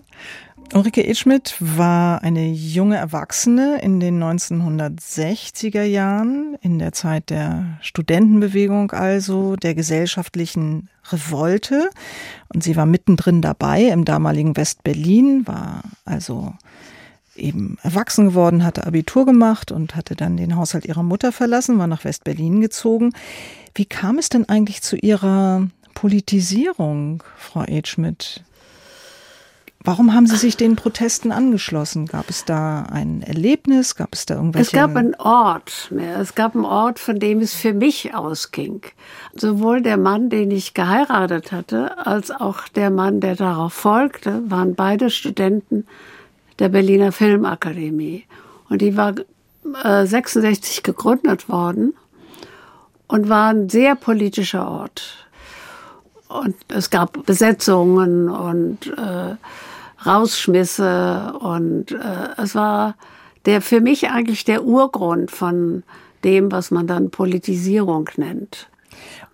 Ulrike 0.72 1.04
Edschmidt 1.04 1.56
war 1.58 2.22
eine 2.22 2.48
junge 2.48 2.96
Erwachsene 2.96 3.80
in 3.82 3.98
den 3.98 4.22
1960er 4.22 5.82
Jahren, 5.82 6.56
in 6.62 6.78
der 6.78 6.92
Zeit 6.92 7.30
der 7.30 7.78
Studentenbewegung 7.80 8.92
also, 8.92 9.56
der 9.56 9.74
gesellschaftlichen 9.74 10.88
Revolte. 11.10 11.90
Und 12.54 12.62
sie 12.62 12.76
war 12.76 12.86
mittendrin 12.86 13.42
dabei 13.42 13.82
im 13.82 14.04
damaligen 14.04 14.56
West-Berlin, 14.56 15.44
war 15.44 15.82
also 16.04 16.54
eben 17.34 17.76
erwachsen 17.82 18.26
geworden, 18.28 18.64
hatte 18.64 18.86
Abitur 18.86 19.26
gemacht 19.26 19.72
und 19.72 19.96
hatte 19.96 20.14
dann 20.14 20.36
den 20.36 20.54
Haushalt 20.54 20.84
ihrer 20.84 21.02
Mutter 21.02 21.32
verlassen, 21.32 21.78
war 21.78 21.88
nach 21.88 22.04
West-Berlin 22.04 22.60
gezogen. 22.60 23.12
Wie 23.74 23.86
kam 23.86 24.18
es 24.18 24.28
denn 24.28 24.48
eigentlich 24.48 24.82
zu 24.82 24.96
ihrer 24.96 25.66
Politisierung, 25.94 27.24
Frau 27.36 27.64
Edschmidt? 27.64 28.44
Warum 29.82 30.12
haben 30.12 30.26
Sie 30.26 30.36
sich 30.36 30.58
den 30.58 30.76
Protesten 30.76 31.32
angeschlossen? 31.32 32.04
Gab 32.04 32.28
es 32.28 32.44
da 32.44 32.82
ein 32.82 33.22
Erlebnis? 33.22 33.96
Gab 33.96 34.10
es 34.12 34.26
da 34.26 34.34
irgendwelche? 34.34 34.66
Es 34.66 34.72
gab 34.72 34.94
einen 34.94 35.14
Ort. 35.14 35.90
Es 36.18 36.34
gab 36.34 36.54
einen 36.54 36.66
Ort, 36.66 36.98
von 36.98 37.18
dem 37.18 37.40
es 37.40 37.54
für 37.54 37.72
mich 37.72 38.14
ausging. 38.14 38.82
Sowohl 39.34 39.80
der 39.80 39.96
Mann, 39.96 40.28
den 40.28 40.50
ich 40.50 40.74
geheiratet 40.74 41.50
hatte, 41.50 42.06
als 42.06 42.30
auch 42.30 42.68
der 42.68 42.90
Mann, 42.90 43.20
der 43.20 43.36
darauf 43.36 43.72
folgte, 43.72 44.42
waren 44.50 44.74
beide 44.74 45.08
Studenten 45.08 45.86
der 46.58 46.68
Berliner 46.68 47.10
Filmakademie. 47.10 48.26
Und 48.68 48.82
die 48.82 48.98
war 48.98 49.14
äh, 49.82 50.04
66 50.04 50.82
gegründet 50.82 51.48
worden 51.48 51.94
und 53.08 53.30
war 53.30 53.48
ein 53.48 53.70
sehr 53.70 53.94
politischer 53.94 54.70
Ort. 54.70 55.26
Und 56.28 56.54
es 56.68 56.90
gab 56.90 57.24
Besetzungen 57.24 58.28
und 58.28 58.86
äh, 58.86 59.36
Rausschmisse 60.04 61.34
und 61.40 61.92
äh, 61.92 62.28
es 62.42 62.54
war 62.54 62.94
der 63.46 63.62
für 63.62 63.80
mich 63.80 64.10
eigentlich 64.10 64.44
der 64.44 64.64
Urgrund 64.64 65.30
von 65.30 65.82
dem, 66.24 66.52
was 66.52 66.70
man 66.70 66.86
dann 66.86 67.10
Politisierung 67.10 68.10
nennt. 68.16 68.68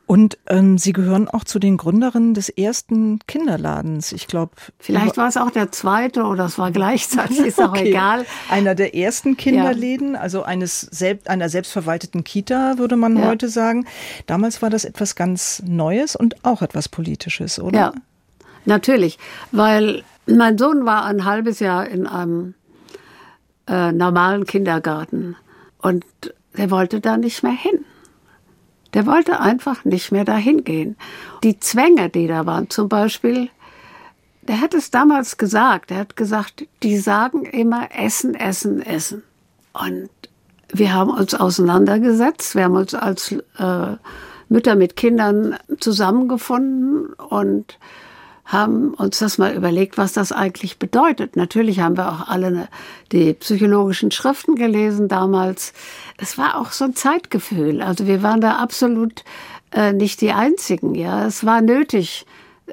Und 0.06 0.38
ähm, 0.46 0.78
Sie 0.78 0.92
gehören 0.92 1.26
auch 1.26 1.42
zu 1.42 1.58
den 1.58 1.76
Gründerinnen 1.76 2.32
des 2.32 2.48
ersten 2.48 3.18
Kinderladens. 3.26 4.12
Ich 4.12 4.28
glaube. 4.28 4.52
Vielleicht 4.78 5.16
war 5.16 5.26
es 5.26 5.36
auch 5.36 5.50
der 5.50 5.72
zweite 5.72 6.22
oder 6.22 6.44
es 6.44 6.58
war 6.58 6.70
gleichzeitig, 6.70 7.38
ist 7.46 7.60
auch 7.60 7.70
okay. 7.70 7.88
egal. 7.88 8.24
Einer 8.48 8.76
der 8.76 8.94
ersten 8.94 9.36
Kinderläden, 9.36 10.14
ja. 10.14 10.20
also 10.20 10.44
eines 10.44 10.80
selbst, 10.80 11.28
einer 11.28 11.48
selbstverwalteten 11.48 12.22
Kita, 12.22 12.78
würde 12.78 12.94
man 12.94 13.16
ja. 13.16 13.26
heute 13.26 13.48
sagen. 13.48 13.84
Damals 14.26 14.62
war 14.62 14.70
das 14.70 14.84
etwas 14.84 15.16
ganz 15.16 15.60
Neues 15.66 16.14
und 16.14 16.44
auch 16.44 16.62
etwas 16.62 16.88
Politisches, 16.88 17.58
oder? 17.58 17.76
Ja, 17.76 17.92
natürlich. 18.64 19.18
Weil 19.50 20.04
mein 20.26 20.58
Sohn 20.58 20.84
war 20.84 21.04
ein 21.04 21.24
halbes 21.24 21.60
Jahr 21.60 21.86
in 21.86 22.06
einem 22.06 22.54
äh, 23.68 23.92
normalen 23.92 24.44
Kindergarten 24.44 25.36
und 25.78 26.04
er 26.54 26.70
wollte 26.70 27.00
da 27.00 27.16
nicht 27.16 27.42
mehr 27.42 27.52
hin. 27.52 27.84
Der 28.94 29.06
wollte 29.06 29.40
einfach 29.40 29.84
nicht 29.84 30.10
mehr 30.10 30.24
dahin 30.24 30.64
gehen. 30.64 30.96
Die 31.42 31.58
Zwänge, 31.60 32.08
die 32.08 32.26
da 32.28 32.46
waren, 32.46 32.70
zum 32.70 32.88
Beispiel, 32.88 33.50
der 34.42 34.60
hat 34.60 34.74
es 34.74 34.90
damals 34.90 35.36
gesagt. 35.36 35.90
Er 35.90 35.98
hat 35.98 36.16
gesagt, 36.16 36.66
die 36.82 36.96
sagen 36.96 37.44
immer 37.44 37.88
Essen, 37.94 38.34
Essen, 38.34 38.80
Essen. 38.80 39.22
Und 39.72 40.08
wir 40.72 40.94
haben 40.94 41.10
uns 41.10 41.34
auseinandergesetzt. 41.34 42.54
Wir 42.54 42.64
haben 42.64 42.76
uns 42.76 42.94
als 42.94 43.32
äh, 43.58 43.96
Mütter 44.48 44.76
mit 44.76 44.96
Kindern 44.96 45.56
zusammengefunden 45.80 47.12
und 47.14 47.78
haben 48.46 48.94
uns 48.94 49.18
das 49.18 49.38
mal 49.38 49.54
überlegt, 49.54 49.98
was 49.98 50.12
das 50.12 50.30
eigentlich 50.30 50.78
bedeutet. 50.78 51.34
Natürlich 51.34 51.80
haben 51.80 51.96
wir 51.96 52.12
auch 52.12 52.28
alle 52.28 52.68
die 53.10 53.34
psychologischen 53.34 54.12
Schriften 54.12 54.54
gelesen 54.54 55.08
damals. 55.08 55.72
Es 56.16 56.38
war 56.38 56.60
auch 56.60 56.70
so 56.70 56.84
ein 56.84 56.94
Zeitgefühl. 56.94 57.82
Also 57.82 58.06
wir 58.06 58.22
waren 58.22 58.40
da 58.40 58.56
absolut 58.56 59.24
äh, 59.72 59.92
nicht 59.92 60.20
die 60.20 60.30
Einzigen. 60.30 60.94
Ja, 60.94 61.26
es 61.26 61.44
war 61.44 61.60
nötig, 61.60 62.24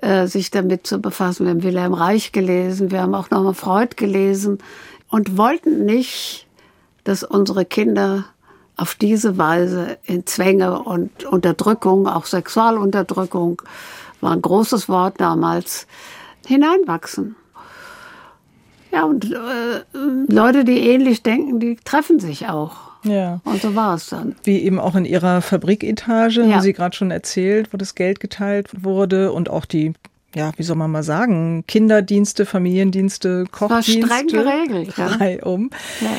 äh, 0.01 0.27
sich 0.27 0.51
damit 0.51 0.85
zu 0.85 0.99
befassen. 0.99 1.45
Wir 1.45 1.51
haben 1.51 1.63
Wilhelm 1.63 1.93
Reich 1.93 2.31
gelesen, 2.31 2.91
wir 2.91 3.01
haben 3.01 3.15
auch 3.15 3.31
nochmal 3.31 3.55
Freud 3.55 3.95
gelesen 3.95 4.59
und 5.09 5.37
wollten 5.37 5.85
nicht, 5.85 6.47
dass 7.03 7.23
unsere 7.23 7.65
Kinder 7.65 8.25
auf 8.75 8.95
diese 8.95 9.37
Weise 9.37 9.97
in 10.05 10.25
Zwänge 10.25 10.79
und 10.79 11.25
Unterdrückung, 11.25 12.07
auch 12.07 12.25
Sexualunterdrückung, 12.25 13.61
war 14.23 14.31
ein 14.31 14.41
großes 14.41 14.89
Wort 14.89 15.19
damals, 15.19 15.87
hineinwachsen. 16.45 17.35
Ja, 18.91 19.05
und 19.05 19.31
äh, 19.31 19.83
Leute, 20.27 20.65
die 20.65 20.77
ähnlich 20.77 21.23
denken, 21.23 21.59
die 21.59 21.77
treffen 21.83 22.19
sich 22.19 22.47
auch. 22.47 22.93
Ja. 23.03 23.41
Und 23.43 23.61
so 23.61 23.75
war 23.75 23.95
es 23.95 24.07
dann. 24.07 24.35
Wie 24.43 24.59
eben 24.59 24.79
auch 24.79 24.95
in 24.95 25.05
ihrer 25.05 25.41
Fabriketage, 25.41 26.43
ja. 26.43 26.53
haben 26.53 26.61
Sie 26.61 26.73
gerade 26.73 26.95
schon 26.95 27.11
erzählt, 27.11 27.73
wo 27.73 27.77
das 27.77 27.95
Geld 27.95 28.19
geteilt 28.19 28.83
wurde 28.83 29.31
und 29.31 29.49
auch 29.49 29.65
die 29.65 29.93
ja, 30.35 30.51
wie 30.57 30.63
soll 30.63 30.75
man 30.75 30.89
mal 30.89 31.03
sagen, 31.03 31.63
Kinderdienste, 31.67 32.47
Familiendienste, 32.47 33.45
Kochdienste. 33.51 33.99
Das 33.99 34.09
war 34.09 34.17
streng 34.17 34.27
geregelt. 34.27 34.93
Ja. 34.97 35.45
Um. 35.45 35.69
Ja. 36.01 36.09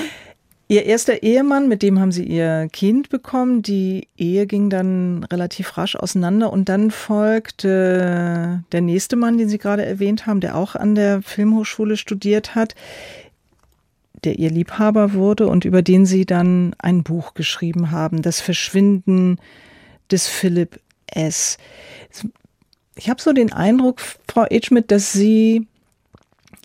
Ihr 0.74 0.86
erster 0.86 1.22
Ehemann, 1.22 1.68
mit 1.68 1.84
dem 1.84 2.00
haben 2.00 2.10
Sie 2.10 2.24
Ihr 2.24 2.68
Kind 2.72 3.08
bekommen. 3.08 3.62
Die 3.62 4.08
Ehe 4.16 4.44
ging 4.44 4.70
dann 4.70 5.22
relativ 5.22 5.78
rasch 5.78 5.94
auseinander 5.94 6.52
und 6.52 6.68
dann 6.68 6.90
folgte 6.90 8.64
der 8.72 8.80
nächste 8.80 9.14
Mann, 9.14 9.38
den 9.38 9.48
Sie 9.48 9.58
gerade 9.58 9.86
erwähnt 9.86 10.26
haben, 10.26 10.40
der 10.40 10.56
auch 10.56 10.74
an 10.74 10.96
der 10.96 11.22
Filmhochschule 11.22 11.96
studiert 11.96 12.56
hat, 12.56 12.74
der 14.24 14.40
Ihr 14.40 14.50
Liebhaber 14.50 15.12
wurde 15.12 15.46
und 15.46 15.64
über 15.64 15.80
den 15.80 16.06
Sie 16.06 16.26
dann 16.26 16.74
ein 16.78 17.04
Buch 17.04 17.34
geschrieben 17.34 17.92
haben, 17.92 18.22
Das 18.22 18.40
Verschwinden 18.40 19.38
des 20.10 20.26
Philipp 20.26 20.80
S. 21.06 21.56
Ich 22.96 23.08
habe 23.08 23.22
so 23.22 23.32
den 23.32 23.52
Eindruck, 23.52 24.00
Frau 24.26 24.44
Edschmidt, 24.50 24.90
dass 24.90 25.12
Sie 25.12 25.68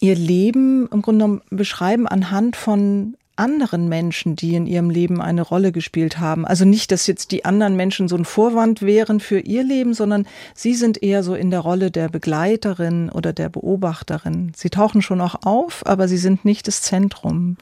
Ihr 0.01 0.15
Leben 0.15 0.89
im 0.91 1.03
Grunde 1.03 1.25
genommen 1.25 1.41
beschreiben 1.51 2.07
anhand 2.07 2.55
von 2.55 3.15
anderen 3.39 3.89
Menschen, 3.89 4.35
die 4.35 4.55
in 4.55 4.67
ihrem 4.67 4.89
Leben 4.89 5.21
eine 5.21 5.41
Rolle 5.41 5.71
gespielt 5.71 6.19
haben. 6.19 6.45
Also 6.45 6.65
nicht, 6.65 6.91
dass 6.91 7.07
jetzt 7.07 7.31
die 7.31 7.45
anderen 7.45 7.75
Menschen 7.75 8.07
so 8.07 8.15
ein 8.15 8.25
Vorwand 8.25 8.81
wären 8.81 9.19
für 9.19 9.39
ihr 9.39 9.63
Leben, 9.63 9.93
sondern 9.93 10.27
sie 10.53 10.75
sind 10.75 11.01
eher 11.01 11.23
so 11.23 11.33
in 11.33 11.49
der 11.49 11.61
Rolle 11.61 11.89
der 11.91 12.09
Begleiterin 12.09 13.09
oder 13.09 13.33
der 13.33 13.49
Beobachterin. 13.49 14.51
Sie 14.55 14.69
tauchen 14.69 15.01
schon 15.01 15.21
auch 15.21 15.35
auf, 15.45 15.85
aber 15.85 16.07
sie 16.07 16.17
sind 16.17 16.45
nicht 16.45 16.67
das 16.67 16.81
Zentrum. 16.81 17.57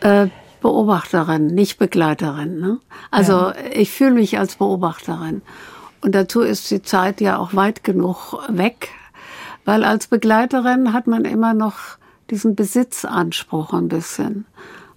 Äh, 0.00 0.28
Beobachterin, 0.60 1.46
nicht 1.46 1.78
Begleiterin. 1.78 2.58
Ne? 2.58 2.78
Also 3.10 3.32
ja. 3.32 3.54
ich 3.72 3.90
fühle 3.92 4.12
mich 4.12 4.38
als 4.38 4.56
Beobachterin. 4.56 5.42
Und 6.00 6.14
dazu 6.14 6.40
ist 6.40 6.70
die 6.70 6.82
Zeit 6.82 7.20
ja 7.20 7.38
auch 7.38 7.54
weit 7.54 7.84
genug 7.84 8.34
weg, 8.48 8.88
weil 9.64 9.84
als 9.84 10.06
Begleiterin 10.06 10.92
hat 10.92 11.06
man 11.06 11.24
immer 11.24 11.54
noch 11.54 11.98
diesen 12.30 12.54
Besitzanspruch 12.54 13.72
ein 13.72 13.88
bisschen. 13.88 14.46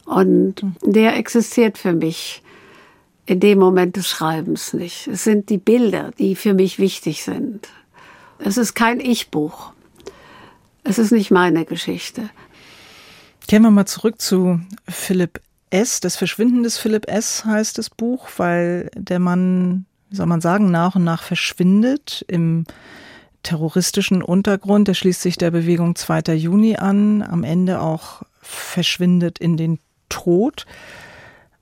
Und 0.10 0.56
der 0.82 1.18
existiert 1.18 1.78
für 1.78 1.94
mich 1.94 2.42
in 3.28 3.40
dem 3.40 3.60
Moment 3.60 3.96
des 3.96 4.10
Schreibens 4.10 4.74
nicht. 4.74 5.08
Es 5.08 5.24
sind 5.24 5.50
die 5.50 5.60
Bilder, 5.60 6.10
die 6.18 6.36
für 6.36 6.56
mich 6.56 6.80
wichtig 6.80 7.24
sind. 7.24 7.70
Es 8.40 8.58
ist 8.58 8.74
kein 8.74 9.00
Ich-Buch. 9.00 9.72
Es 10.84 10.98
ist 10.98 11.12
nicht 11.12 11.30
meine 11.30 11.64
Geschichte. 11.64 12.32
Kehren 13.48 13.62
wir 13.62 13.70
mal 13.70 13.86
zurück 13.86 14.20
zu 14.20 14.60
Philipp 14.88 15.42
S. 15.70 16.00
Das 16.00 16.16
Verschwinden 16.16 16.64
des 16.64 16.80
Philipp 16.80 17.08
S. 17.08 17.46
heißt 17.46 17.78
das 17.78 17.92
Buch, 17.92 18.30
weil 18.38 18.90
der 18.96 19.20
Mann, 19.20 19.86
wie 20.10 20.16
soll 20.16 20.26
man 20.26 20.42
sagen, 20.42 20.72
nach 20.72 20.96
und 20.96 21.04
nach 21.04 21.22
verschwindet 21.22 22.26
im 22.28 22.64
terroristischen 23.44 24.24
Untergrund. 24.24 24.88
Er 24.88 24.96
schließt 24.96 25.22
sich 25.22 25.38
der 25.38 25.52
Bewegung 25.52 25.96
2. 25.96 26.34
Juni 26.34 26.78
an, 26.78 27.22
am 27.22 27.44
Ende 27.44 27.80
auch 27.80 28.24
verschwindet 28.42 29.38
in 29.38 29.56
den 29.56 29.78
Tod. 30.10 30.66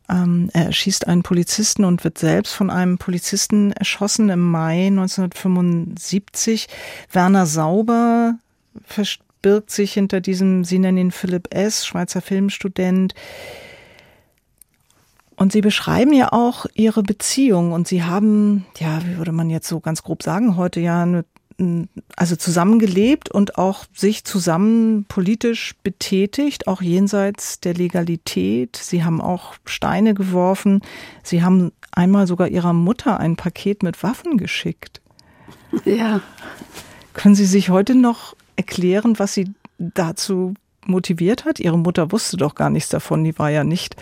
Ähm, 0.10 0.50
er 0.54 0.68
erschießt 0.68 1.08
einen 1.08 1.24
Polizisten 1.24 1.84
und 1.84 2.04
wird 2.04 2.18
selbst 2.18 2.54
von 2.54 2.70
einem 2.70 2.98
Polizisten 2.98 3.72
erschossen 3.74 4.30
im 4.30 4.40
Mai 4.40 4.88
1975. 4.88 6.68
Werner 7.12 7.46
Sauber 7.46 8.36
verbirgt 8.86 9.72
sich 9.72 9.94
hinter 9.94 10.22
diesem, 10.22 10.64
Sie 10.64 10.80
nennen 10.80 10.98
ihn 10.98 11.12
Philipp 11.12 11.54
S., 11.54 11.86
Schweizer 11.86 12.22
Filmstudent. 12.22 13.14
Und 15.36 15.52
Sie 15.52 15.62
beschreiben 15.62 16.14
ja 16.14 16.32
auch 16.32 16.66
Ihre 16.74 17.04
Beziehung 17.04 17.72
und 17.72 17.88
Sie 17.88 18.04
haben, 18.04 18.66
ja, 18.80 19.06
wie 19.06 19.18
würde 19.18 19.32
man 19.32 19.50
jetzt 19.50 19.68
so 19.68 19.80
ganz 19.80 20.04
grob 20.04 20.24
sagen, 20.24 20.58
heute 20.58 20.80
ja 20.80 21.04
eine 21.04 21.26
also 22.16 22.36
zusammengelebt 22.36 23.32
und 23.32 23.58
auch 23.58 23.86
sich 23.94 24.24
zusammen 24.24 25.06
politisch 25.06 25.74
betätigt, 25.84 26.68
auch 26.68 26.82
jenseits 26.82 27.60
der 27.60 27.74
Legalität. 27.74 28.76
Sie 28.76 29.04
haben 29.04 29.22
auch 29.22 29.56
Steine 29.66 30.14
geworfen. 30.14 30.82
Sie 31.24 31.44
haben 31.44 31.72
einmal 31.92 32.28
sogar 32.28 32.48
ihrer 32.50 32.74
Mutter 32.74 33.20
ein 33.20 33.36
Paket 33.36 33.82
mit 33.82 34.04
Waffen 34.04 34.38
geschickt. 34.38 35.02
Ja. 35.84 36.22
Können 37.14 37.34
Sie 37.34 37.46
sich 37.46 37.70
heute 37.70 37.96
noch 37.96 38.36
erklären, 38.56 39.18
was 39.18 39.34
Sie 39.34 39.52
dazu 39.80 40.54
motiviert 40.86 41.46
hat? 41.46 41.60
Ihre 41.60 41.78
Mutter 41.78 42.12
wusste 42.12 42.38
doch 42.38 42.54
gar 42.54 42.70
nichts 42.70 42.90
davon, 42.90 43.24
die 43.24 43.38
war 43.40 43.50
ja 43.50 43.64
nicht 43.64 43.96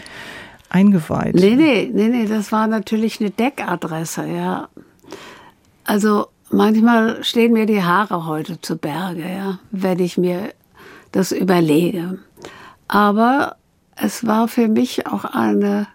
eingeweiht. 0.70 1.36
Nee, 1.36 1.56
nee, 1.56 1.90
nee, 1.92 2.10
nee, 2.10 2.26
das 2.26 2.52
war 2.52 2.68
natürlich 2.68 3.22
eine 3.22 3.30
Deckadresse, 3.30 4.28
ja. 4.28 4.68
Also 5.86 6.28
Manchmal 6.52 7.24
stehen 7.24 7.54
mir 7.54 7.66
die 7.66 7.84
Haare 7.84 8.28
heute 8.28 8.62
zu 8.62 8.78
Berge, 8.78 9.28
ja, 9.28 9.60
wenn 9.72 10.00
ich 10.00 10.18
mir 10.18 10.54
das 11.12 11.32
überlege. 11.32 12.20
Aber 12.88 13.56
es 13.96 14.28
war 14.28 14.48
für 14.48 14.68
mich 14.68 15.08
auch 15.08 15.26
eine 15.26 15.88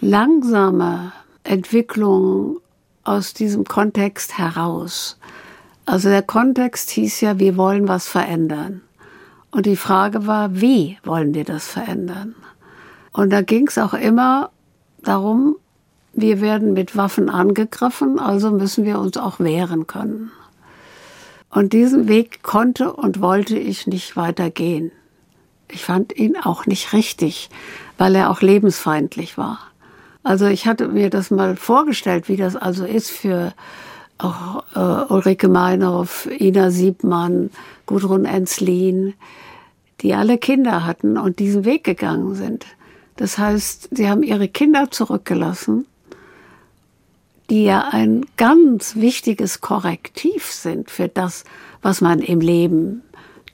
langsame 0.00 1.12
Entwicklung 1.44 2.58
aus 3.04 3.34
diesem 3.34 3.64
Kontext 3.64 4.36
heraus. 4.36 5.18
Also 5.86 6.08
der 6.08 6.22
Kontext 6.22 6.90
hieß 6.90 7.20
ja, 7.20 7.38
wir 7.38 7.56
wollen 7.56 7.88
was 7.88 8.08
verändern. 8.08 8.82
Und 9.50 9.64
die 9.64 9.76
Frage 9.76 10.26
war, 10.26 10.60
wie 10.60 10.98
wollen 11.04 11.34
wir 11.34 11.44
das 11.44 11.66
verändern? 11.66 12.34
Und 13.12 13.30
da 13.30 13.42
ging 13.42 13.68
es 13.68 13.78
auch 13.78 13.94
immer 13.94 14.50
darum, 15.02 15.56
wir 16.20 16.40
werden 16.40 16.72
mit 16.72 16.96
Waffen 16.96 17.28
angegriffen, 17.28 18.18
also 18.18 18.50
müssen 18.50 18.84
wir 18.84 18.98
uns 18.98 19.16
auch 19.16 19.40
wehren 19.40 19.86
können. 19.86 20.30
Und 21.50 21.72
diesen 21.72 22.08
Weg 22.08 22.42
konnte 22.42 22.92
und 22.92 23.20
wollte 23.20 23.58
ich 23.58 23.86
nicht 23.86 24.16
weitergehen. 24.16 24.92
Ich 25.70 25.84
fand 25.84 26.16
ihn 26.16 26.36
auch 26.36 26.66
nicht 26.66 26.92
richtig, 26.92 27.50
weil 27.96 28.14
er 28.14 28.30
auch 28.30 28.40
lebensfeindlich 28.40 29.38
war. 29.38 29.60
Also 30.22 30.46
ich 30.46 30.66
hatte 30.66 30.88
mir 30.88 31.10
das 31.10 31.30
mal 31.30 31.56
vorgestellt, 31.56 32.28
wie 32.28 32.36
das 32.36 32.56
also 32.56 32.84
ist 32.84 33.10
für 33.10 33.54
auch 34.18 34.64
äh, 34.74 35.12
Ulrike 35.12 35.48
Meinhoff, 35.48 36.26
Ina 36.26 36.70
Siebmann, 36.70 37.50
Gudrun 37.86 38.24
Enslin, 38.24 39.14
die 40.00 40.14
alle 40.14 40.38
Kinder 40.38 40.84
hatten 40.84 41.16
und 41.16 41.38
diesen 41.38 41.64
Weg 41.64 41.84
gegangen 41.84 42.34
sind. 42.34 42.66
Das 43.16 43.38
heißt, 43.38 43.88
sie 43.92 44.08
haben 44.08 44.22
ihre 44.22 44.48
Kinder 44.48 44.90
zurückgelassen 44.90 45.86
die 47.50 47.64
ja 47.64 47.88
ein 47.90 48.26
ganz 48.36 48.96
wichtiges 48.96 49.60
Korrektiv 49.60 50.44
sind 50.46 50.90
für 50.90 51.08
das, 51.08 51.44
was 51.82 52.00
man 52.00 52.20
im 52.20 52.40
Leben 52.40 53.02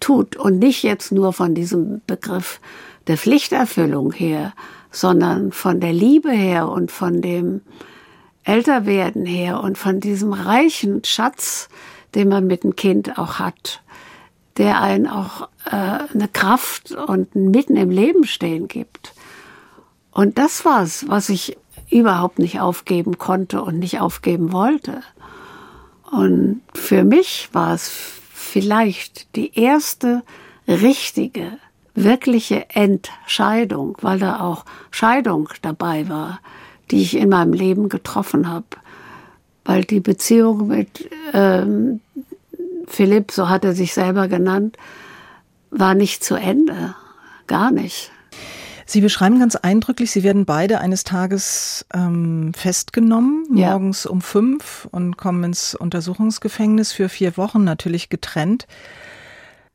tut 0.00 0.36
und 0.36 0.58
nicht 0.58 0.82
jetzt 0.82 1.12
nur 1.12 1.32
von 1.32 1.54
diesem 1.54 2.02
Begriff 2.06 2.60
der 3.06 3.16
Pflichterfüllung 3.16 4.12
her, 4.12 4.52
sondern 4.90 5.52
von 5.52 5.80
der 5.80 5.92
Liebe 5.92 6.30
her 6.30 6.68
und 6.68 6.90
von 6.90 7.22
dem 7.22 7.60
Älterwerden 8.44 9.26
her 9.26 9.60
und 9.60 9.78
von 9.78 10.00
diesem 10.00 10.32
reichen 10.32 11.02
Schatz, 11.04 11.68
den 12.14 12.28
man 12.28 12.46
mit 12.46 12.64
dem 12.64 12.76
Kind 12.76 13.18
auch 13.18 13.38
hat, 13.38 13.82
der 14.56 14.80
einen 14.80 15.06
auch 15.06 15.48
äh, 15.66 15.70
eine 15.70 16.28
Kraft 16.32 16.92
und 16.92 17.34
mitten 17.34 17.76
im 17.76 17.90
Leben 17.90 18.24
stehen 18.24 18.68
gibt. 18.68 19.14
Und 20.10 20.38
das 20.38 20.64
war's, 20.64 21.06
was 21.08 21.28
ich 21.28 21.56
überhaupt 21.94 22.40
nicht 22.40 22.60
aufgeben 22.60 23.18
konnte 23.18 23.62
und 23.62 23.78
nicht 23.78 24.00
aufgeben 24.00 24.52
wollte. 24.52 25.00
Und 26.10 26.60
für 26.74 27.04
mich 27.04 27.48
war 27.52 27.74
es 27.74 27.88
vielleicht 27.88 29.34
die 29.36 29.58
erste 29.58 30.22
richtige, 30.66 31.52
wirkliche 31.94 32.68
Entscheidung, 32.70 33.96
weil 34.00 34.18
da 34.18 34.40
auch 34.40 34.64
Scheidung 34.90 35.48
dabei 35.62 36.08
war, 36.08 36.40
die 36.90 37.00
ich 37.00 37.16
in 37.16 37.28
meinem 37.28 37.52
Leben 37.52 37.88
getroffen 37.88 38.48
habe. 38.48 38.66
Weil 39.64 39.84
die 39.84 40.00
Beziehung 40.00 40.66
mit 40.66 41.08
ähm, 41.32 42.00
Philipp, 42.86 43.30
so 43.30 43.48
hat 43.48 43.64
er 43.64 43.72
sich 43.72 43.94
selber 43.94 44.26
genannt, 44.28 44.76
war 45.70 45.94
nicht 45.94 46.24
zu 46.24 46.34
Ende. 46.34 46.94
Gar 47.46 47.70
nicht. 47.70 48.10
Sie 48.86 49.00
beschreiben 49.00 49.38
ganz 49.38 49.56
eindrücklich, 49.56 50.10
Sie 50.10 50.22
werden 50.22 50.44
beide 50.44 50.80
eines 50.80 51.04
Tages 51.04 51.86
ähm, 51.94 52.52
festgenommen, 52.54 53.46
ja. 53.54 53.70
morgens 53.70 54.06
um 54.06 54.20
fünf 54.20 54.86
und 54.90 55.16
kommen 55.16 55.44
ins 55.44 55.74
Untersuchungsgefängnis 55.74 56.92
für 56.92 57.08
vier 57.08 57.36
Wochen, 57.36 57.64
natürlich 57.64 58.08
getrennt. 58.08 58.66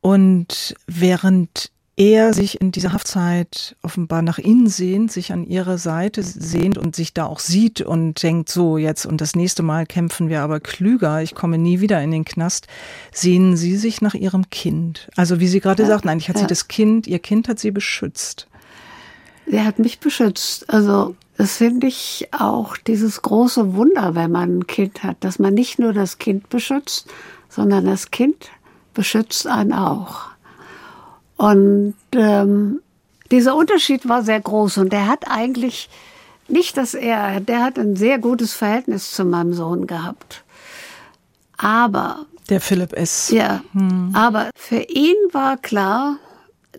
Und 0.01 0.75
während 0.87 1.71
er 1.99 2.33
sich 2.33 2.61
in 2.61 2.71
dieser 2.71 2.93
Haftzeit 2.93 3.75
offenbar 3.83 4.21
nach 4.21 4.37
innen 4.37 4.69
sehnt, 4.69 5.11
sich 5.11 5.33
an 5.33 5.43
ihre 5.43 5.77
Seite 5.77 6.23
sehnt 6.23 6.77
und 6.77 6.95
sich 6.95 7.13
da 7.13 7.25
auch 7.25 7.39
sieht 7.39 7.81
und 7.81 8.23
denkt, 8.23 8.47
so 8.47 8.77
jetzt 8.77 9.05
und 9.05 9.19
das 9.19 9.35
nächste 9.35 9.63
Mal 9.63 9.85
kämpfen 9.85 10.29
wir 10.29 10.41
aber 10.41 10.61
klüger, 10.61 11.21
ich 11.21 11.35
komme 11.35 11.57
nie 11.57 11.81
wieder 11.81 12.01
in 12.01 12.11
den 12.11 12.23
Knast, 12.23 12.67
sehnen 13.11 13.57
sie 13.57 13.75
sich 13.75 14.01
nach 14.01 14.13
ihrem 14.13 14.49
Kind. 14.49 15.09
Also 15.17 15.41
wie 15.41 15.49
Sie 15.49 15.59
gerade 15.59 15.83
ja, 15.83 15.89
sagten, 15.89 16.07
eigentlich 16.07 16.29
hat 16.29 16.37
ja. 16.37 16.43
sie 16.43 16.47
das 16.47 16.69
Kind, 16.69 17.05
ihr 17.05 17.19
Kind 17.19 17.49
hat 17.49 17.59
sie 17.59 17.71
beschützt 17.71 18.48
der 19.51 19.65
hat 19.65 19.79
mich 19.79 19.99
beschützt. 19.99 20.69
Also 20.69 21.15
das 21.37 21.57
finde 21.57 21.87
ich 21.87 22.27
auch 22.31 22.77
dieses 22.77 23.21
große 23.21 23.73
Wunder, 23.73 24.15
wenn 24.15 24.31
man 24.31 24.59
ein 24.59 24.67
Kind 24.67 25.03
hat, 25.03 25.17
dass 25.21 25.39
man 25.39 25.53
nicht 25.53 25.79
nur 25.79 25.93
das 25.93 26.17
Kind 26.17 26.49
beschützt, 26.49 27.07
sondern 27.49 27.85
das 27.85 28.11
Kind 28.11 28.49
beschützt 28.93 29.47
einen 29.47 29.73
auch. 29.73 30.27
Und 31.37 31.95
ähm, 32.13 32.81
dieser 33.31 33.55
Unterschied 33.55 34.07
war 34.09 34.23
sehr 34.23 34.41
groß 34.41 34.79
und 34.79 34.91
der 34.91 35.07
hat 35.07 35.29
eigentlich 35.29 35.89
nicht, 36.47 36.77
dass 36.77 36.93
er, 36.93 37.39
der 37.39 37.61
hat 37.63 37.77
ein 37.79 37.95
sehr 37.95 38.19
gutes 38.19 38.53
Verhältnis 38.53 39.11
zu 39.11 39.23
meinem 39.23 39.53
Sohn 39.53 39.87
gehabt. 39.87 40.43
Aber. 41.57 42.25
Der 42.49 42.59
Philipp 42.59 42.93
S. 42.93 43.29
Ja. 43.29 43.61
Hm. 43.73 44.11
Aber 44.13 44.49
für 44.55 44.81
ihn 44.81 45.15
war 45.31 45.57
klar, 45.57 46.17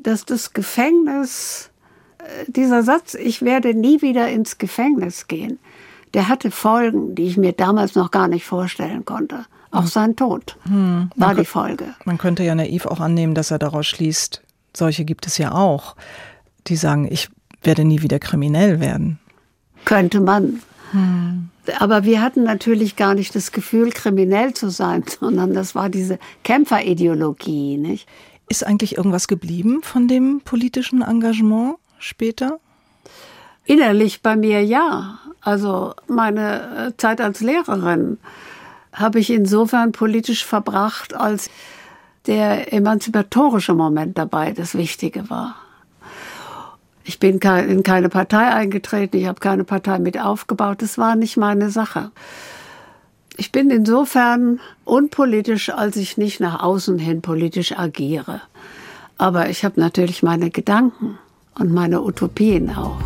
dass 0.02 0.24
das 0.24 0.52
Gefängnis 0.52 1.69
dieser 2.46 2.83
Satz, 2.83 3.14
ich 3.14 3.42
werde 3.42 3.74
nie 3.74 4.02
wieder 4.02 4.28
ins 4.28 4.59
Gefängnis 4.59 5.28
gehen, 5.28 5.59
der 6.14 6.28
hatte 6.28 6.50
Folgen, 6.50 7.14
die 7.14 7.24
ich 7.24 7.37
mir 7.37 7.52
damals 7.52 7.94
noch 7.94 8.11
gar 8.11 8.28
nicht 8.28 8.44
vorstellen 8.44 9.04
konnte. 9.04 9.44
Auch 9.70 9.83
hm. 9.83 9.88
sein 9.88 10.16
Tod 10.16 10.56
hm. 10.64 11.11
war 11.16 11.35
die 11.35 11.44
Folge. 11.44 11.94
Man 12.04 12.18
könnte 12.18 12.42
ja 12.42 12.54
naiv 12.54 12.87
auch 12.87 13.00
annehmen, 13.00 13.35
dass 13.35 13.50
er 13.50 13.59
daraus 13.59 13.87
schließt, 13.87 14.42
solche 14.76 15.04
gibt 15.04 15.26
es 15.26 15.38
ja 15.38 15.52
auch, 15.52 15.96
die 16.66 16.76
sagen, 16.76 17.09
ich 17.11 17.28
werde 17.62 17.85
nie 17.85 18.02
wieder 18.02 18.18
kriminell 18.18 18.80
werden. 18.80 19.18
Könnte 19.85 20.20
man. 20.20 20.62
Hm. 20.92 21.50
Aber 21.78 22.04
wir 22.04 22.20
hatten 22.20 22.42
natürlich 22.42 22.96
gar 22.96 23.14
nicht 23.14 23.35
das 23.35 23.52
Gefühl, 23.52 23.90
kriminell 23.90 24.54
zu 24.54 24.70
sein, 24.70 25.04
sondern 25.20 25.54
das 25.54 25.74
war 25.74 25.88
diese 25.88 26.18
Kämpferideologie, 26.42 27.76
nicht? 27.76 28.09
Ist 28.48 28.66
eigentlich 28.66 28.96
irgendwas 28.96 29.28
geblieben 29.28 29.80
von 29.83 30.09
dem 30.09 30.40
politischen 30.44 31.02
Engagement? 31.02 31.76
Später? 32.00 32.58
Innerlich 33.64 34.22
bei 34.22 34.36
mir 34.36 34.64
ja. 34.64 35.18
Also 35.40 35.94
meine 36.06 36.88
äh, 36.88 36.96
Zeit 36.96 37.20
als 37.20 37.40
Lehrerin 37.40 38.18
habe 38.92 39.20
ich 39.20 39.30
insofern 39.30 39.92
politisch 39.92 40.44
verbracht, 40.44 41.14
als 41.14 41.50
der 42.26 42.72
emanzipatorische 42.72 43.74
Moment 43.74 44.18
dabei 44.18 44.52
das 44.52 44.74
Wichtige 44.74 45.30
war. 45.30 45.56
Ich 47.04 47.18
bin 47.18 47.38
in 47.38 47.82
keine 47.82 48.08
Partei 48.08 48.52
eingetreten, 48.52 49.16
ich 49.16 49.26
habe 49.26 49.40
keine 49.40 49.64
Partei 49.64 49.98
mit 49.98 50.20
aufgebaut, 50.20 50.82
das 50.82 50.98
war 50.98 51.16
nicht 51.16 51.36
meine 51.36 51.70
Sache. 51.70 52.10
Ich 53.36 53.52
bin 53.52 53.70
insofern 53.70 54.60
unpolitisch, 54.84 55.70
als 55.70 55.96
ich 55.96 56.18
nicht 56.18 56.40
nach 56.40 56.62
außen 56.62 56.98
hin 56.98 57.22
politisch 57.22 57.72
agiere. 57.72 58.42
Aber 59.16 59.48
ich 59.48 59.64
habe 59.64 59.80
natürlich 59.80 60.22
meine 60.22 60.50
Gedanken 60.50 61.18
und 61.58 61.72
meine 61.72 62.02
Utopien 62.02 62.70
auch. 62.70 63.00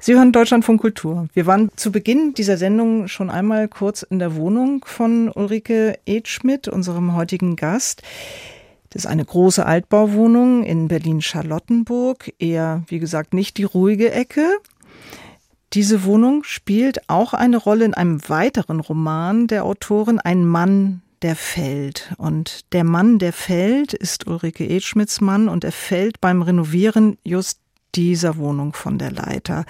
Sie 0.00 0.14
hören 0.14 0.32
Deutschlandfunk 0.32 0.80
Kultur. 0.80 1.28
Wir 1.34 1.46
waren 1.46 1.70
zu 1.76 1.90
Beginn 1.90 2.32
dieser 2.32 2.56
Sendung 2.56 3.08
schon 3.08 3.30
einmal 3.30 3.68
kurz 3.68 4.02
in 4.02 4.18
der 4.18 4.36
Wohnung 4.36 4.84
von 4.86 5.28
Ulrike 5.28 5.98
Edschmidt, 6.06 6.68
unserem 6.68 7.14
heutigen 7.14 7.56
Gast. 7.56 8.02
Das 8.90 9.04
ist 9.04 9.10
eine 9.10 9.24
große 9.24 9.66
Altbauwohnung 9.66 10.62
in 10.64 10.88
Berlin-Charlottenburg. 10.88 12.32
Eher, 12.38 12.84
wie 12.86 13.00
gesagt, 13.00 13.34
nicht 13.34 13.58
die 13.58 13.64
ruhige 13.64 14.12
Ecke. 14.12 14.48
diese 15.74 16.04
Wohnung 16.04 16.44
spielt 16.44 17.10
auch 17.10 17.34
eine 17.34 17.58
Rolle 17.58 17.84
in 17.84 17.92
einem 17.92 18.26
weiteren 18.28 18.80
Roman 18.80 19.46
der 19.48 19.64
Autorin, 19.64 20.18
Ein 20.18 20.46
Mann, 20.46 21.02
der 21.22 21.36
fällt. 21.36 22.14
Und 22.18 22.72
der 22.72 22.84
Mann, 22.84 23.18
der 23.18 23.32
fällt, 23.32 23.92
ist 23.92 24.26
Ulrike 24.26 24.68
Edschmidts 24.68 25.20
Mann 25.20 25.48
und 25.48 25.64
er 25.64 25.72
fällt 25.72 26.20
beim 26.20 26.42
Renovieren 26.42 27.18
just 27.24 27.60
dieser 27.94 28.36
Wohnung 28.36 28.74
von 28.74 28.98
der 28.98 29.10
Leiter 29.10 29.64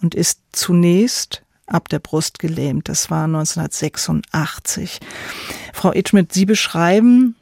und 0.00 0.14
ist 0.14 0.40
zunächst 0.52 1.42
ab 1.66 1.88
der 1.88 1.98
Brust 1.98 2.38
gelähmt. 2.38 2.88
Das 2.88 3.10
war 3.10 3.24
1986. 3.24 5.00
Frau 5.72 5.92
Edschmidt, 5.92 6.32
Sie 6.32 6.46
beschreiben 6.46 7.36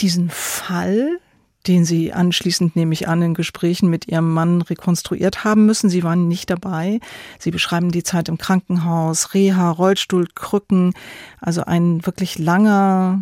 diesen 0.00 0.30
Fall 0.30 1.20
den 1.66 1.84
Sie 1.84 2.12
anschließend, 2.12 2.76
nehme 2.76 2.92
ich 2.92 3.08
an, 3.08 3.22
in 3.22 3.34
Gesprächen 3.34 3.88
mit 3.88 4.08
Ihrem 4.08 4.32
Mann 4.32 4.62
rekonstruiert 4.62 5.44
haben 5.44 5.66
müssen. 5.66 5.90
Sie 5.90 6.02
waren 6.02 6.28
nicht 6.28 6.50
dabei. 6.50 7.00
Sie 7.38 7.50
beschreiben 7.50 7.90
die 7.90 8.02
Zeit 8.02 8.28
im 8.28 8.38
Krankenhaus, 8.38 9.34
Reha, 9.34 9.70
Rollstuhl, 9.70 10.28
Krücken. 10.34 10.94
Also 11.40 11.64
ein 11.64 12.04
wirklich 12.06 12.38
langer, 12.38 13.20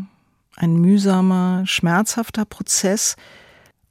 ein 0.57 0.77
mühsamer, 0.77 1.63
schmerzhafter 1.67 2.45
Prozess. 2.45 3.17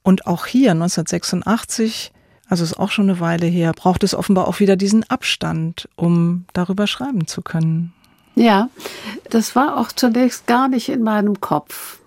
Und 0.03 0.27
auch 0.27 0.45
hier 0.45 0.71
1986, 0.71 2.11
also 2.47 2.63
ist 2.63 2.77
auch 2.77 2.91
schon 2.91 3.09
eine 3.09 3.19
Weile 3.19 3.47
her, 3.47 3.71
braucht 3.73 4.03
es 4.03 4.13
offenbar 4.13 4.47
auch 4.47 4.59
wieder 4.59 4.75
diesen 4.75 5.09
Abstand, 5.09 5.89
um 5.95 6.45
darüber 6.53 6.87
schreiben 6.87 7.25
zu 7.27 7.41
können. 7.41 7.93
Ja, 8.35 8.69
das 9.29 9.55
war 9.55 9.77
auch 9.77 9.91
zunächst 9.91 10.47
gar 10.47 10.67
nicht 10.67 10.89
in 10.89 11.03
meinem 11.03 11.39
Kopf. 11.39 11.99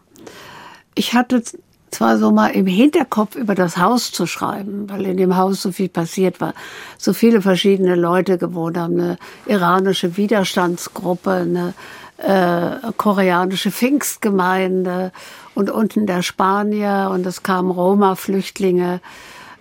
Ich 0.95 1.15
hatte 1.15 1.43
zwar 1.91 2.19
so 2.19 2.31
mal 2.31 2.49
im 2.49 2.67
Hinterkopf 2.67 3.37
über 3.37 3.55
das 3.55 3.77
Haus 3.77 4.13
zu 4.13 4.27
schreiben, 4.27 4.89
weil 4.91 5.07
in 5.07 5.17
dem 5.17 5.37
Haus 5.37 5.63
so 5.63 5.73
viel 5.73 5.89
passiert 5.89 6.41
war, 6.41 6.55
so 6.99 7.13
viele 7.13 7.43
verschiedene 7.43 7.95
Leute 7.95 8.39
gewohnt 8.39 8.77
haben, 8.77 9.01
eine 9.01 9.19
iranische 9.47 10.17
Widerstandsgruppe, 10.17 11.31
eine 11.31 11.75
äh, 12.19 12.93
koreanische 12.97 13.71
Pfingstgemeinde 13.71 15.13
und 15.55 15.71
unten 15.71 16.07
der 16.07 16.23
Spanier 16.23 17.11
und 17.13 17.27
es 17.27 17.43
kamen 17.43 17.71
Roma-Flüchtlinge 17.71 19.01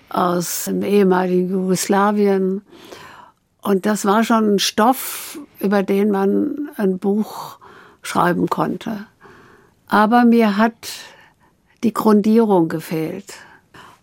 aus 0.09 0.65
dem 0.65 0.83
ehemaligen 0.83 1.49
Jugoslawien. 1.49 2.61
Und 3.61 3.85
das 3.85 4.05
war 4.05 4.23
schon 4.23 4.55
ein 4.55 4.59
Stoff, 4.59 5.39
über 5.59 5.83
den 5.83 6.11
man 6.11 6.69
ein 6.77 6.99
Buch 6.99 7.57
schreiben 8.01 8.47
konnte. 8.47 9.07
Aber 9.87 10.23
mir 10.25 10.57
hat 10.57 10.73
die 11.85 11.93
Grundierung 11.93 12.67
gefehlt. 12.67 13.35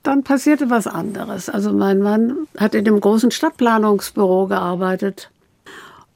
Dann 0.04 0.22
passierte 0.22 0.70
was 0.70 0.86
anderes. 0.86 1.48
Also 1.48 1.72
mein 1.72 1.98
Mann 1.98 2.46
hat 2.56 2.74
in 2.74 2.84
dem 2.84 3.00
großen 3.00 3.30
Stadtplanungsbüro 3.30 4.46
gearbeitet 4.46 5.30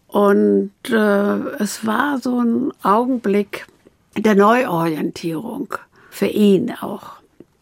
und 0.06 0.70
äh, 0.88 1.38
es 1.58 1.84
war 1.84 2.18
so 2.18 2.40
ein 2.40 2.72
Augenblick 2.82 3.66
der 4.16 4.36
Neuorientierung 4.36 5.74
für 6.08 6.26
ihn 6.26 6.72
auch. 6.80 7.16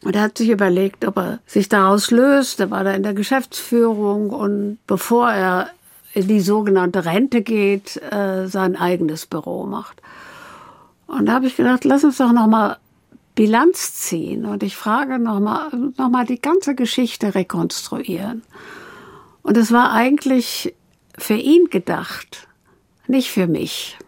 Und 0.04 0.14
er 0.16 0.22
hat 0.22 0.38
sich 0.38 0.50
überlegt, 0.50 1.06
ob 1.06 1.16
er 1.16 1.38
sich 1.46 1.70
daraus 1.70 2.10
löst. 2.10 2.60
Er 2.60 2.70
war 2.70 2.84
da 2.84 2.92
in 2.92 3.02
der 3.02 3.14
Geschäftsführung 3.14 4.30
und 4.30 4.78
bevor 4.86 5.30
er 5.30 5.68
in 6.12 6.28
die 6.28 6.40
sogenannte 6.40 7.06
Rente 7.06 7.40
geht, 7.40 8.00
äh, 8.12 8.46
sein 8.46 8.76
eigenes 8.76 9.24
Büro 9.24 9.64
macht. 9.64 10.02
Und 11.06 11.26
da 11.26 11.32
habe 11.32 11.46
ich 11.46 11.56
gedacht, 11.56 11.84
lass 11.84 12.04
uns 12.04 12.18
doch 12.18 12.32
noch 12.32 12.46
mal 12.46 12.76
Bilanz 13.34 13.94
ziehen 13.94 14.44
und 14.44 14.62
ich 14.62 14.76
frage 14.76 15.18
nochmal 15.18 15.70
noch 15.96 16.08
mal 16.08 16.24
die 16.24 16.40
ganze 16.40 16.74
Geschichte 16.74 17.34
rekonstruieren. 17.34 18.42
Und 19.42 19.56
es 19.56 19.72
war 19.72 19.92
eigentlich 19.92 20.74
für 21.18 21.34
ihn 21.34 21.68
gedacht, 21.68 22.48
nicht 23.06 23.30
für 23.30 23.46
mich. 23.46 23.98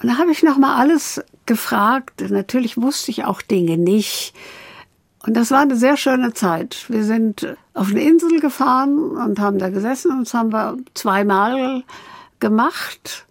Und 0.00 0.08
da 0.08 0.18
habe 0.18 0.32
ich 0.32 0.42
nochmal 0.42 0.80
alles 0.80 1.22
gefragt. 1.46 2.28
Natürlich 2.30 2.76
wusste 2.76 3.10
ich 3.10 3.24
auch 3.24 3.42
Dinge 3.42 3.76
nicht. 3.78 4.34
Und 5.24 5.34
das 5.34 5.50
war 5.50 5.60
eine 5.60 5.76
sehr 5.76 5.96
schöne 5.96 6.34
Zeit. 6.34 6.86
Wir 6.88 7.04
sind 7.04 7.56
auf 7.74 7.90
eine 7.90 8.02
Insel 8.02 8.40
gefahren 8.40 8.98
und 8.98 9.38
haben 9.38 9.58
da 9.58 9.68
gesessen 9.68 10.10
und 10.10 10.26
das 10.26 10.34
haben 10.34 10.52
wir 10.52 10.76
zweimal 10.94 11.84
gemacht 12.40 13.26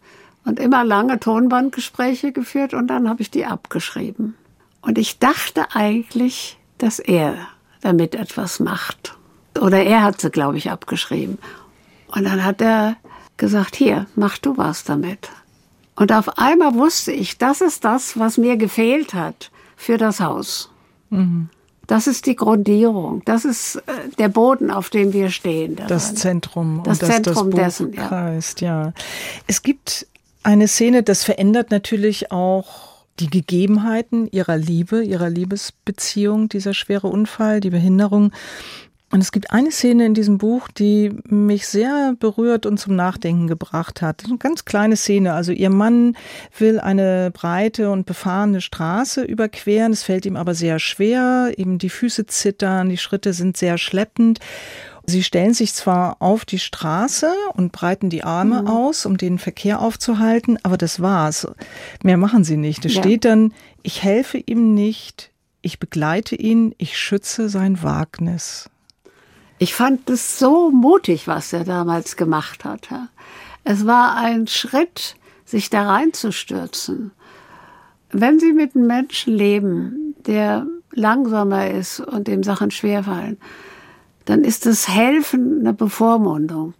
und 0.45 0.59
immer 0.59 0.83
lange 0.85 1.19
Tonbandgespräche 1.19 2.31
geführt 2.31 2.73
und 2.73 2.87
dann 2.87 3.09
habe 3.09 3.21
ich 3.21 3.29
die 3.29 3.45
abgeschrieben. 3.45 4.35
Und 4.81 4.97
ich 4.97 5.19
dachte 5.19 5.75
eigentlich, 5.75 6.57
dass 6.77 6.99
er 6.99 7.35
damit 7.81 8.15
etwas 8.15 8.59
macht. 8.59 9.15
Oder 9.59 9.83
er 9.83 10.03
hat 10.03 10.21
sie, 10.21 10.31
glaube 10.31 10.57
ich, 10.57 10.71
abgeschrieben. 10.71 11.37
Und 12.07 12.25
dann 12.25 12.43
hat 12.43 12.61
er 12.61 12.95
gesagt, 13.37 13.75
hier, 13.75 14.07
mach 14.15 14.37
du 14.37 14.57
was 14.57 14.83
damit. 14.83 15.29
Und 15.95 16.11
auf 16.11 16.37
einmal 16.37 16.73
wusste 16.75 17.11
ich, 17.11 17.37
das 17.37 17.61
ist 17.61 17.83
das, 17.83 18.17
was 18.17 18.37
mir 18.37 18.57
gefehlt 18.57 19.13
hat 19.13 19.51
für 19.75 19.97
das 19.97 20.19
Haus. 20.19 20.71
Mhm. 21.09 21.49
Das 21.87 22.07
ist 22.07 22.25
die 22.25 22.35
Grundierung. 22.35 23.21
Das 23.25 23.43
ist 23.43 23.75
äh, 23.75 23.81
der 24.17 24.29
Boden, 24.29 24.71
auf 24.71 24.89
dem 24.89 25.11
wir 25.11 25.29
stehen. 25.29 25.75
Daran. 25.75 25.89
Das 25.89 26.15
Zentrum. 26.15 26.81
Das 26.83 27.01
und 27.01 27.11
Zentrum 27.11 27.51
das, 27.51 27.59
das 27.59 27.77
dessen, 27.77 27.93
ja. 27.93 28.07
Kreist, 28.07 28.61
ja. 28.61 28.93
Es 29.47 29.61
gibt 29.61 30.07
eine 30.43 30.67
Szene, 30.67 31.03
das 31.03 31.23
verändert 31.23 31.69
natürlich 31.69 32.31
auch 32.31 32.90
die 33.21 33.29
Gegebenheiten 33.29 34.27
ihrer 34.31 34.57
Liebe, 34.57 35.03
ihrer 35.03 35.29
Liebesbeziehung, 35.29 36.49
dieser 36.49 36.73
schwere 36.73 37.07
Unfall, 37.07 37.59
die 37.59 37.69
Behinderung. 37.69 38.31
Und 39.11 39.19
es 39.19 39.33
gibt 39.33 39.51
eine 39.51 39.71
Szene 39.71 40.05
in 40.05 40.13
diesem 40.13 40.37
Buch, 40.37 40.69
die 40.69 41.11
mich 41.25 41.67
sehr 41.67 42.15
berührt 42.17 42.65
und 42.65 42.79
zum 42.79 42.95
Nachdenken 42.95 43.47
gebracht 43.47 44.01
hat. 44.01 44.23
Eine 44.25 44.37
ganz 44.37 44.63
kleine 44.63 44.95
Szene. 44.95 45.33
Also 45.33 45.51
ihr 45.51 45.69
Mann 45.69 46.15
will 46.57 46.79
eine 46.79 47.29
breite 47.31 47.91
und 47.91 48.05
befahrene 48.05 48.61
Straße 48.61 49.23
überqueren. 49.23 49.91
Es 49.91 50.03
fällt 50.03 50.25
ihm 50.25 50.37
aber 50.37 50.55
sehr 50.55 50.79
schwer. 50.79 51.51
Eben 51.57 51.77
die 51.77 51.89
Füße 51.89 52.25
zittern, 52.25 52.87
die 52.87 52.97
Schritte 52.97 53.33
sind 53.33 53.57
sehr 53.57 53.77
schleppend. 53.77 54.39
Sie 55.05 55.23
stellen 55.23 55.53
sich 55.53 55.73
zwar 55.73 56.17
auf 56.19 56.45
die 56.45 56.59
Straße 56.59 57.31
und 57.53 57.71
breiten 57.71 58.09
die 58.09 58.23
Arme 58.23 58.61
mhm. 58.61 58.67
aus, 58.67 59.05
um 59.05 59.17
den 59.17 59.39
Verkehr 59.39 59.81
aufzuhalten, 59.81 60.57
aber 60.63 60.77
das 60.77 61.01
war's. 61.01 61.47
Mehr 62.03 62.17
machen 62.17 62.43
sie 62.43 62.57
nicht. 62.57 62.85
Es 62.85 62.95
ja. 62.95 63.01
steht 63.01 63.25
dann, 63.25 63.53
ich 63.83 64.03
helfe 64.03 64.37
ihm 64.37 64.73
nicht, 64.73 65.31
ich 65.61 65.79
begleite 65.79 66.35
ihn, 66.35 66.75
ich 66.77 66.97
schütze 66.97 67.49
sein 67.49 67.83
Wagnis. 67.83 68.69
Ich 69.57 69.75
fand 69.75 70.09
es 70.09 70.39
so 70.39 70.71
mutig, 70.71 71.27
was 71.27 71.53
er 71.53 71.63
damals 71.63 72.15
gemacht 72.15 72.65
hat. 72.65 72.89
Es 73.63 73.85
war 73.85 74.15
ein 74.17 74.47
Schritt, 74.47 75.15
sich 75.45 75.69
da 75.69 75.87
reinzustürzen. 75.87 77.11
Wenn 78.11 78.39
Sie 78.39 78.53
mit 78.53 78.75
einem 78.75 78.87
Menschen 78.87 79.33
leben, 79.33 80.15
der 80.25 80.65
langsamer 80.93 81.69
ist 81.69 81.99
und 81.99 82.27
dem 82.27 82.43
Sachen 82.43 82.71
schwerfallen, 82.71 83.37
dann 84.31 84.45
ist 84.45 84.65
das 84.65 84.87
Helfen 84.87 85.59
eine 85.59 85.73
Bevormundung. 85.73 86.73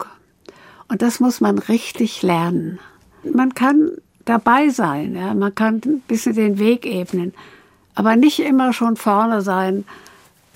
Und 0.88 1.02
das 1.02 1.20
muss 1.20 1.42
man 1.42 1.58
richtig 1.58 2.22
lernen. 2.22 2.80
Man 3.24 3.54
kann 3.54 3.92
dabei 4.24 4.70
sein, 4.70 5.16
ja, 5.16 5.34
man 5.34 5.54
kann 5.54 5.82
ein 5.86 6.00
bisschen 6.08 6.34
den 6.34 6.60
Weg 6.60 6.86
ebnen, 6.86 7.34
aber 7.94 8.16
nicht 8.16 8.40
immer 8.40 8.72
schon 8.72 8.96
vorne 8.96 9.42
sein 9.42 9.84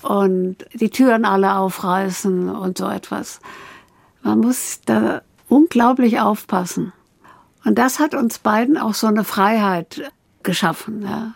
und 0.00 0.56
die 0.72 0.88
Türen 0.88 1.26
alle 1.26 1.56
aufreißen 1.56 2.48
und 2.48 2.78
so 2.78 2.88
etwas. 2.88 3.40
Man 4.22 4.40
muss 4.40 4.80
da 4.86 5.20
unglaublich 5.50 6.20
aufpassen. 6.20 6.94
Und 7.62 7.76
das 7.76 7.98
hat 7.98 8.14
uns 8.14 8.38
beiden 8.38 8.78
auch 8.78 8.94
so 8.94 9.06
eine 9.06 9.24
Freiheit 9.24 10.10
geschaffen. 10.42 11.02
Ja. 11.02 11.34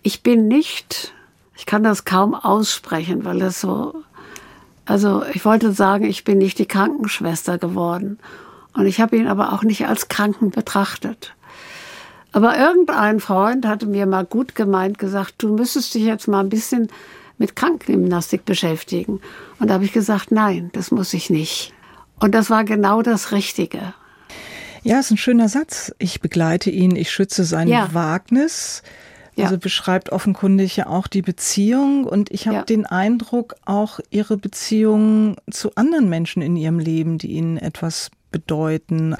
Ich 0.00 0.22
bin 0.22 0.48
nicht, 0.48 1.12
ich 1.56 1.66
kann 1.66 1.82
das 1.82 2.06
kaum 2.06 2.34
aussprechen, 2.34 3.26
weil 3.26 3.40
das 3.40 3.60
so 3.60 4.02
also 4.86 5.24
ich 5.32 5.44
wollte 5.44 5.72
sagen, 5.72 6.04
ich 6.04 6.24
bin 6.24 6.38
nicht 6.38 6.58
die 6.58 6.66
Krankenschwester 6.66 7.58
geworden. 7.58 8.18
Und 8.74 8.86
ich 8.86 9.00
habe 9.00 9.16
ihn 9.16 9.28
aber 9.28 9.52
auch 9.52 9.62
nicht 9.62 9.86
als 9.86 10.08
Kranken 10.08 10.50
betrachtet. 10.50 11.34
Aber 12.32 12.58
irgendein 12.58 13.20
Freund 13.20 13.66
hatte 13.66 13.86
mir 13.86 14.06
mal 14.06 14.24
gut 14.24 14.56
gemeint 14.56 14.98
gesagt, 14.98 15.34
du 15.38 15.54
müsstest 15.54 15.94
dich 15.94 16.02
jetzt 16.02 16.26
mal 16.26 16.40
ein 16.40 16.48
bisschen 16.48 16.88
mit 17.38 17.54
Krankengymnastik 17.54 18.44
beschäftigen. 18.44 19.20
Und 19.60 19.68
da 19.68 19.74
habe 19.74 19.84
ich 19.84 19.92
gesagt, 19.92 20.32
nein, 20.32 20.70
das 20.72 20.90
muss 20.90 21.14
ich 21.14 21.30
nicht. 21.30 21.72
Und 22.18 22.34
das 22.34 22.50
war 22.50 22.64
genau 22.64 23.02
das 23.02 23.30
Richtige. 23.32 23.94
Ja, 24.82 25.00
ist 25.00 25.10
ein 25.10 25.16
schöner 25.16 25.48
Satz. 25.48 25.94
Ich 25.98 26.20
begleite 26.20 26.70
ihn, 26.70 26.94
ich 26.96 27.10
schütze 27.10 27.44
sein 27.44 27.68
ja. 27.68 27.88
Wagnis. 27.92 28.82
Ja. 29.36 29.44
Also 29.44 29.58
beschreibt 29.58 30.10
offenkundig 30.10 30.76
ja 30.76 30.86
auch 30.86 31.06
die 31.06 31.22
Beziehung 31.22 32.04
und 32.04 32.30
ich 32.30 32.46
habe 32.46 32.58
ja. 32.58 32.62
den 32.62 32.86
Eindruck, 32.86 33.56
auch 33.64 33.98
ihre 34.10 34.36
Beziehung 34.36 35.36
zu 35.50 35.74
anderen 35.74 36.08
Menschen 36.08 36.40
in 36.40 36.56
ihrem 36.56 36.78
Leben, 36.78 37.18
die 37.18 37.32
ihnen 37.32 37.56
etwas 37.56 38.10
bedeuten. 38.30 39.16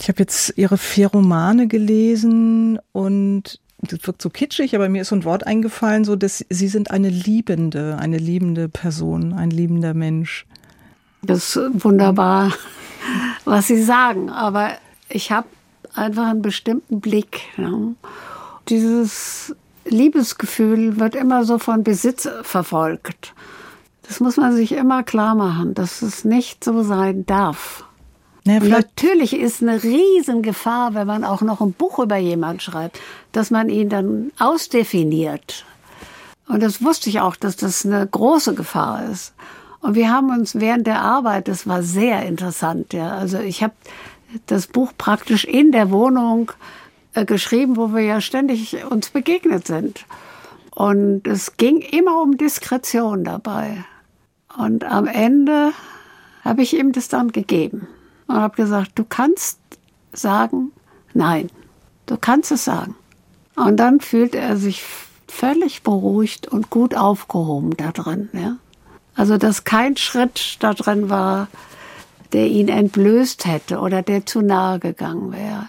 Ich 0.00 0.08
habe 0.08 0.20
jetzt 0.20 0.54
ihre 0.56 0.78
vier 0.78 1.08
Romane 1.08 1.68
gelesen 1.68 2.78
und 2.92 3.60
das 3.80 4.06
wirkt 4.06 4.22
so 4.22 4.30
kitschig, 4.30 4.74
aber 4.74 4.88
mir 4.88 5.02
ist 5.02 5.08
so 5.08 5.16
ein 5.16 5.24
Wort 5.24 5.46
eingefallen, 5.46 6.04
so 6.04 6.16
dass 6.16 6.44
sie 6.48 6.68
sind 6.68 6.90
eine 6.90 7.10
liebende, 7.10 7.98
eine 7.98 8.18
liebende 8.18 8.68
Person, 8.68 9.32
ein 9.32 9.50
liebender 9.50 9.94
Mensch. 9.94 10.46
Das 11.22 11.56
ist 11.56 11.84
wunderbar, 11.84 12.52
was 13.44 13.66
Sie 13.66 13.82
sagen. 13.82 14.30
Aber 14.30 14.70
ich 15.08 15.32
habe 15.32 15.48
einfach 15.94 16.26
einen 16.26 16.42
bestimmten 16.42 17.00
Blick. 17.00 17.40
Ja. 17.56 17.70
Dieses 18.68 19.54
Liebesgefühl 19.84 20.98
wird 20.98 21.14
immer 21.14 21.44
so 21.44 21.58
von 21.58 21.84
Besitz 21.84 22.28
verfolgt. 22.42 23.34
Das 24.02 24.20
muss 24.20 24.36
man 24.36 24.54
sich 24.54 24.72
immer 24.72 25.02
klar 25.02 25.34
machen, 25.34 25.74
dass 25.74 26.02
es 26.02 26.24
nicht 26.24 26.62
so 26.64 26.82
sein 26.82 27.26
darf. 27.26 27.84
Ja, 28.44 28.60
natürlich 28.60 29.34
ist 29.34 29.60
eine 29.60 29.82
Riesengefahr, 29.82 30.94
wenn 30.94 31.06
man 31.06 31.24
auch 31.24 31.40
noch 31.40 31.60
ein 31.60 31.72
Buch 31.72 31.98
über 31.98 32.16
jemanden 32.16 32.60
schreibt, 32.60 33.00
dass 33.32 33.50
man 33.50 33.68
ihn 33.68 33.88
dann 33.88 34.30
ausdefiniert. 34.38 35.64
Und 36.46 36.62
das 36.62 36.82
wusste 36.82 37.10
ich 37.10 37.20
auch, 37.20 37.34
dass 37.34 37.56
das 37.56 37.84
eine 37.84 38.06
große 38.06 38.54
Gefahr 38.54 39.04
ist. 39.10 39.34
Und 39.80 39.96
wir 39.96 40.10
haben 40.10 40.30
uns 40.30 40.54
während 40.54 40.86
der 40.86 41.00
Arbeit, 41.00 41.48
das 41.48 41.66
war 41.66 41.82
sehr 41.82 42.22
interessant, 42.22 42.92
ja. 42.92 43.16
Also 43.16 43.40
ich 43.40 43.64
habe 43.64 43.74
das 44.46 44.68
Buch 44.68 44.92
praktisch 44.96 45.44
in 45.44 45.72
der 45.72 45.90
Wohnung 45.90 46.52
geschrieben, 47.24 47.76
wo 47.76 47.94
wir 47.94 48.02
ja 48.02 48.20
ständig 48.20 48.84
uns 48.90 49.10
begegnet 49.10 49.66
sind. 49.66 50.04
Und 50.74 51.26
es 51.26 51.56
ging 51.56 51.80
immer 51.80 52.20
um 52.20 52.36
Diskretion 52.36 53.24
dabei. 53.24 53.84
Und 54.56 54.84
am 54.84 55.06
Ende 55.06 55.72
habe 56.44 56.62
ich 56.62 56.76
ihm 56.76 56.92
das 56.92 57.08
dann 57.08 57.32
gegeben 57.32 57.88
und 58.26 58.36
habe 58.36 58.56
gesagt, 58.56 58.92
du 58.94 59.04
kannst 59.04 59.58
sagen, 60.12 60.72
nein, 61.14 61.48
du 62.06 62.16
kannst 62.16 62.52
es 62.52 62.64
sagen. 62.64 62.94
Und 63.56 63.78
dann 63.78 64.00
fühlt 64.00 64.34
er 64.34 64.56
sich 64.56 64.84
völlig 65.28 65.82
beruhigt 65.82 66.46
und 66.48 66.70
gut 66.70 66.94
aufgehoben 66.94 67.76
da 67.76 67.92
drin. 67.92 68.28
Ja? 68.32 68.56
Also, 69.14 69.38
dass 69.38 69.64
kein 69.64 69.96
Schritt 69.96 70.56
da 70.60 70.74
drin 70.74 71.08
war, 71.08 71.48
der 72.32 72.48
ihn 72.48 72.68
entblößt 72.68 73.46
hätte 73.46 73.78
oder 73.78 74.02
der 74.02 74.26
zu 74.26 74.42
nahe 74.42 74.78
gegangen 74.78 75.32
wäre. 75.32 75.68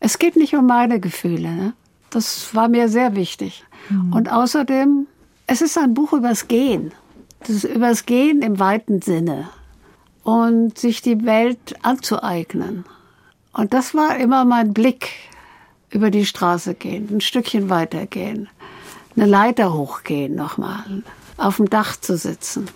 Es 0.00 0.18
geht 0.18 0.36
nicht 0.36 0.54
um 0.54 0.66
meine 0.66 1.00
Gefühle. 1.00 1.50
Ne? 1.50 1.72
Das 2.10 2.54
war 2.54 2.68
mir 2.68 2.88
sehr 2.88 3.16
wichtig. 3.16 3.64
Mhm. 3.88 4.12
Und 4.12 4.32
außerdem, 4.32 5.06
es 5.46 5.62
ist 5.62 5.78
ein 5.78 5.94
Buch 5.94 6.12
übers 6.12 6.48
Gehen. 6.48 6.92
Das 7.40 7.50
ist 7.50 7.64
übers 7.64 8.06
Gehen 8.06 8.42
im 8.42 8.58
weiten 8.58 9.02
Sinne 9.02 9.48
und 10.26 10.76
sich 10.76 11.02
die 11.02 11.24
Welt 11.24 11.76
anzueignen. 11.82 12.84
Und 13.52 13.72
das 13.72 13.94
war 13.94 14.16
immer 14.16 14.44
mein 14.44 14.74
Blick 14.74 15.10
über 15.90 16.10
die 16.10 16.26
Straße 16.26 16.74
gehen, 16.74 17.08
ein 17.10 17.20
Stückchen 17.20 17.70
weitergehen, 17.70 18.48
eine 19.14 19.26
Leiter 19.26 19.72
hochgehen 19.72 20.34
nochmal, 20.34 21.04
auf 21.36 21.56
dem 21.56 21.70
Dach 21.70 21.96
zu 21.96 22.16
sitzen. 22.16 22.68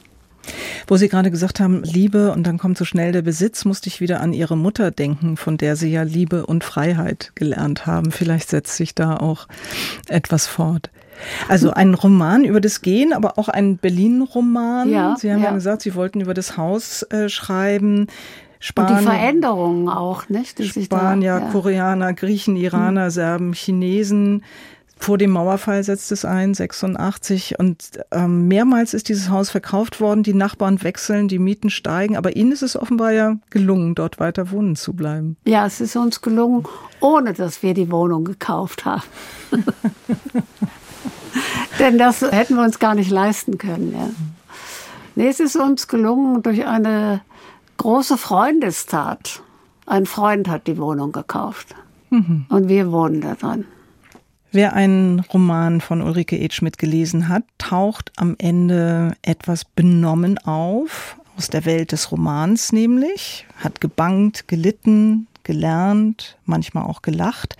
Wo 0.90 0.96
Sie 0.96 1.08
gerade 1.08 1.30
gesagt 1.30 1.60
haben, 1.60 1.84
Liebe 1.84 2.32
und 2.32 2.44
dann 2.48 2.58
kommt 2.58 2.76
so 2.76 2.84
schnell 2.84 3.12
der 3.12 3.22
Besitz, 3.22 3.64
musste 3.64 3.86
ich 3.86 4.00
wieder 4.00 4.20
an 4.20 4.32
Ihre 4.32 4.56
Mutter 4.56 4.90
denken, 4.90 5.36
von 5.36 5.56
der 5.56 5.76
Sie 5.76 5.88
ja 5.88 6.02
Liebe 6.02 6.46
und 6.46 6.64
Freiheit 6.64 7.30
gelernt 7.36 7.86
haben. 7.86 8.10
Vielleicht 8.10 8.48
setzt 8.48 8.74
sich 8.74 8.96
da 8.96 9.16
auch 9.16 9.46
etwas 10.08 10.48
fort. 10.48 10.90
Also 11.48 11.70
ein 11.70 11.94
Roman 11.94 12.42
über 12.42 12.60
das 12.60 12.82
Gehen, 12.82 13.12
aber 13.12 13.38
auch 13.38 13.48
ein 13.48 13.76
Berlin-Roman. 13.76 14.90
Ja, 14.90 15.14
Sie 15.16 15.30
haben 15.30 15.42
ja. 15.42 15.50
ja. 15.50 15.54
gesagt, 15.54 15.82
Sie 15.82 15.94
wollten 15.94 16.22
über 16.22 16.34
das 16.34 16.56
Haus 16.56 17.04
äh, 17.04 17.28
schreiben. 17.28 18.08
Span 18.58 18.90
und 18.90 18.98
die 18.98 19.04
Veränderungen 19.04 19.88
auch, 19.88 20.28
nicht? 20.28 20.58
Die 20.58 20.68
Spanier, 20.68 21.34
da, 21.34 21.46
ja. 21.46 21.50
Koreaner, 21.52 22.14
Griechen, 22.14 22.56
Iraner, 22.56 23.04
hm. 23.04 23.10
Serben, 23.10 23.52
Chinesen. 23.52 24.42
Vor 25.02 25.16
dem 25.16 25.30
Mauerfall 25.30 25.82
setzt 25.82 26.12
es 26.12 26.26
ein, 26.26 26.52
86. 26.52 27.58
Und 27.58 28.00
ähm, 28.10 28.48
mehrmals 28.48 28.92
ist 28.92 29.08
dieses 29.08 29.30
Haus 29.30 29.48
verkauft 29.48 29.98
worden. 29.98 30.22
Die 30.22 30.34
Nachbarn 30.34 30.82
wechseln, 30.82 31.26
die 31.26 31.38
Mieten 31.38 31.70
steigen. 31.70 32.18
Aber 32.18 32.36
Ihnen 32.36 32.52
ist 32.52 32.62
es 32.62 32.76
offenbar 32.76 33.12
ja 33.12 33.36
gelungen, 33.48 33.94
dort 33.94 34.20
weiter 34.20 34.50
wohnen 34.50 34.76
zu 34.76 34.92
bleiben. 34.92 35.38
Ja, 35.46 35.64
es 35.64 35.80
ist 35.80 35.96
uns 35.96 36.20
gelungen, 36.20 36.64
ohne 37.00 37.32
dass 37.32 37.62
wir 37.62 37.72
die 37.72 37.90
Wohnung 37.90 38.24
gekauft 38.24 38.84
haben. 38.84 39.02
Denn 41.78 41.96
das 41.96 42.20
hätten 42.20 42.56
wir 42.56 42.62
uns 42.62 42.78
gar 42.78 42.94
nicht 42.94 43.10
leisten 43.10 43.56
können. 43.56 43.94
Ja. 43.94 44.10
Nee, 45.14 45.28
es 45.28 45.40
ist 45.40 45.56
uns 45.56 45.88
gelungen 45.88 46.42
durch 46.42 46.66
eine 46.66 47.22
große 47.78 48.18
Freundestat. 48.18 49.42
Ein 49.86 50.04
Freund 50.04 50.46
hat 50.46 50.66
die 50.66 50.76
Wohnung 50.76 51.10
gekauft. 51.12 51.74
Mhm. 52.10 52.44
Und 52.50 52.68
wir 52.68 52.92
wohnen 52.92 53.22
da 53.22 53.34
drin. 53.34 53.64
Wer 54.52 54.72
einen 54.72 55.20
Roman 55.20 55.80
von 55.80 56.02
Ulrike 56.02 56.38
Edschmidt 56.38 56.76
gelesen 56.76 57.28
hat, 57.28 57.44
taucht 57.58 58.10
am 58.16 58.34
Ende 58.38 59.16
etwas 59.22 59.64
benommen 59.64 60.38
auf, 60.38 61.16
aus 61.36 61.50
der 61.50 61.64
Welt 61.64 61.92
des 61.92 62.10
Romans 62.10 62.72
nämlich, 62.72 63.46
hat 63.56 63.80
gebangt, 63.80 64.48
gelitten, 64.48 65.28
gelernt, 65.44 66.36
manchmal 66.46 66.84
auch 66.84 67.02
gelacht 67.02 67.56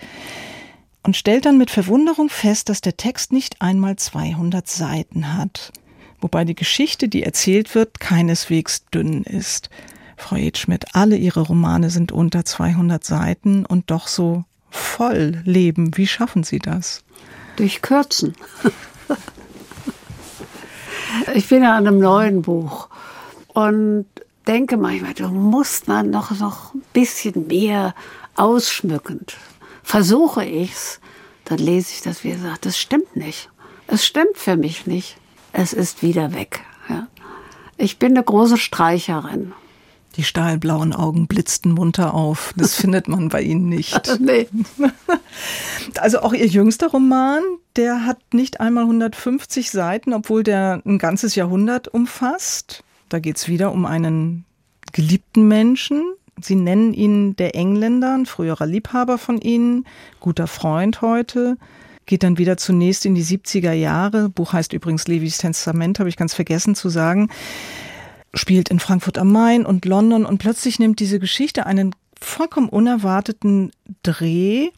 und 1.04 1.16
stellt 1.16 1.46
dann 1.46 1.58
mit 1.58 1.70
Verwunderung 1.70 2.28
fest, 2.28 2.68
dass 2.68 2.80
der 2.80 2.96
Text 2.96 3.32
nicht 3.32 3.62
einmal 3.62 3.94
200 3.94 4.68
Seiten 4.68 5.36
hat, 5.36 5.72
wobei 6.20 6.44
die 6.44 6.56
Geschichte, 6.56 7.08
die 7.08 7.22
erzählt 7.22 7.74
wird, 7.76 8.00
keineswegs 8.00 8.86
dünn 8.86 9.22
ist. 9.22 9.70
Frau 10.16 10.36
Edschmidt, 10.36 10.94
alle 10.94 11.16
Ihre 11.16 11.40
Romane 11.40 11.88
sind 11.88 12.10
unter 12.10 12.44
200 12.44 13.02
Seiten 13.04 13.64
und 13.64 13.90
doch 13.92 14.08
so 14.08 14.44
voll 14.70 15.42
leben. 15.44 15.96
Wie 15.96 16.06
schaffen 16.06 16.44
Sie 16.44 16.58
das? 16.58 17.02
Durch 17.56 17.82
Kürzen. 17.82 18.34
ich 21.34 21.48
bin 21.48 21.62
ja 21.62 21.76
an 21.76 21.86
einem 21.86 21.98
neuen 21.98 22.42
Buch 22.42 22.88
und 23.48 24.06
denke 24.46 24.76
manchmal, 24.76 25.14
du 25.14 25.28
musst 25.28 25.88
man 25.88 26.10
noch, 26.10 26.30
noch 26.38 26.74
ein 26.74 26.82
bisschen 26.92 27.46
mehr 27.48 27.94
ausschmückend 28.36 29.36
versuche 29.90 30.44
ich's, 30.44 31.00
dann 31.44 31.58
lese 31.58 31.92
ich 31.94 32.02
das, 32.02 32.22
wie 32.22 32.30
gesagt, 32.30 32.64
das 32.64 32.78
stimmt 32.78 33.16
nicht. 33.16 33.50
Es 33.88 34.06
stimmt 34.06 34.36
für 34.36 34.56
mich 34.56 34.86
nicht. 34.86 35.16
Es 35.52 35.72
ist 35.72 36.02
wieder 36.02 36.32
weg. 36.32 36.60
Ja. 36.88 37.08
Ich 37.76 37.98
bin 37.98 38.12
eine 38.12 38.22
große 38.22 38.56
Streicherin. 38.56 39.52
Die 40.16 40.24
stahlblauen 40.24 40.92
Augen 40.92 41.26
blitzten 41.26 41.72
munter 41.72 42.14
auf. 42.14 42.52
Das 42.56 42.74
findet 42.80 43.08
man 43.08 43.28
bei 43.28 43.42
Ihnen 43.42 43.68
nicht. 43.68 44.18
nee. 44.20 44.48
Also 45.98 46.20
auch 46.20 46.32
Ihr 46.32 46.46
jüngster 46.46 46.88
Roman, 46.88 47.42
der 47.76 48.04
hat 48.04 48.18
nicht 48.32 48.60
einmal 48.60 48.84
150 48.84 49.70
Seiten, 49.70 50.12
obwohl 50.12 50.42
der 50.42 50.82
ein 50.84 50.98
ganzes 50.98 51.34
Jahrhundert 51.34 51.88
umfasst. 51.88 52.84
Da 53.08 53.18
geht 53.18 53.36
es 53.36 53.48
wieder 53.48 53.72
um 53.72 53.86
einen 53.86 54.44
geliebten 54.92 55.48
Menschen, 55.48 56.02
Sie 56.42 56.54
nennen 56.54 56.94
ihn 56.94 57.36
der 57.36 57.54
Engländer, 57.54 58.14
ein 58.14 58.26
früherer 58.26 58.66
Liebhaber 58.66 59.18
von 59.18 59.40
Ihnen, 59.40 59.86
guter 60.20 60.46
Freund 60.46 61.02
heute. 61.02 61.56
Geht 62.06 62.22
dann 62.22 62.38
wieder 62.38 62.56
zunächst 62.56 63.06
in 63.06 63.14
die 63.14 63.24
70er 63.24 63.72
Jahre. 63.72 64.28
Buch 64.28 64.52
heißt 64.52 64.72
übrigens 64.72 65.06
Levis 65.06 65.38
Testament, 65.38 65.98
habe 65.98 66.08
ich 66.08 66.16
ganz 66.16 66.34
vergessen 66.34 66.74
zu 66.74 66.88
sagen. 66.88 67.28
Spielt 68.34 68.68
in 68.68 68.78
Frankfurt 68.78 69.18
am 69.18 69.32
Main 69.32 69.66
und 69.66 69.84
London 69.84 70.24
und 70.24 70.38
plötzlich 70.38 70.78
nimmt 70.78 71.00
diese 71.00 71.18
Geschichte 71.18 71.66
einen 71.66 71.94
vollkommen 72.20 72.68
unerwarteten 72.68 73.72
Dreh, 74.02 74.70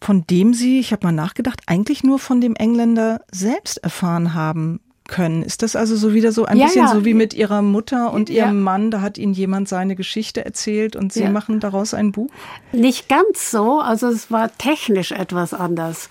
von 0.00 0.26
dem 0.26 0.54
Sie, 0.54 0.78
ich 0.78 0.92
habe 0.92 1.06
mal 1.06 1.12
nachgedacht, 1.12 1.60
eigentlich 1.66 2.04
nur 2.04 2.18
von 2.18 2.40
dem 2.40 2.54
Engländer 2.54 3.22
selbst 3.32 3.78
erfahren 3.78 4.34
haben 4.34 4.80
können. 5.08 5.42
Ist 5.42 5.62
das 5.62 5.76
also 5.76 5.96
so 5.96 6.14
wieder 6.14 6.32
so 6.32 6.44
ein 6.44 6.58
ja, 6.58 6.66
bisschen 6.66 6.86
ja. 6.86 6.92
so 6.92 7.04
wie 7.04 7.14
mit 7.14 7.34
Ihrer 7.34 7.62
Mutter 7.62 8.12
und 8.12 8.28
Ihrem 8.28 8.58
ja. 8.58 8.62
Mann? 8.64 8.90
Da 8.90 9.00
hat 9.00 9.18
Ihnen 9.18 9.32
jemand 9.32 9.68
seine 9.68 9.96
Geschichte 9.96 10.44
erzählt 10.44 10.96
und 10.96 11.12
Sie 11.12 11.28
machen 11.28 11.60
daraus 11.60 11.94
ein 11.94 12.12
Buch? 12.12 12.30
Nicht 12.72 13.08
ganz 13.08 13.50
so. 13.50 13.80
Also 13.80 14.08
es 14.08 14.30
war 14.30 14.56
technisch 14.58 15.12
etwas 15.12 15.54
anders. 15.54 16.08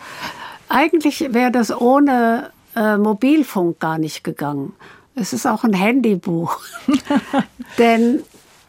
Eigentlich 0.70 1.28
wäre 1.32 1.52
das 1.52 1.76
ohne 1.76 2.52
äh, 2.76 2.98
Mobilfunk 2.98 3.80
gar 3.80 3.98
nicht 3.98 4.24
gegangen. 4.24 4.74
Es 5.15 5.34
ist 5.34 5.45
auch 5.45 5.63
ein 5.63 5.73
Handybuch. 5.73 6.60
Denn 7.78 8.21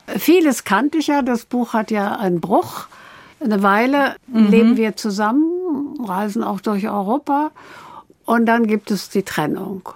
vieles 0.07 0.65
kannte 0.65 0.99
ich 0.99 1.09
ja. 1.09 1.23
Das 1.23 1.45
Buch 1.45 1.73
hat 1.73 1.91
ja 1.91 2.17
einen 2.17 2.41
Bruch. 2.41 2.87
Eine 3.41 3.63
Weile 3.63 4.17
mhm. 4.29 4.49
leben 4.49 4.77
wir 4.77 4.97
zusammen, 4.97 5.99
reisen 6.01 6.43
auch 6.43 6.61
durch 6.61 6.89
Europa. 6.89 7.51
Und 8.25 8.47
dann 8.47 8.67
gibt 8.67 8.91
es 8.91 9.09
die 9.11 9.23
Trennung. 9.23 9.89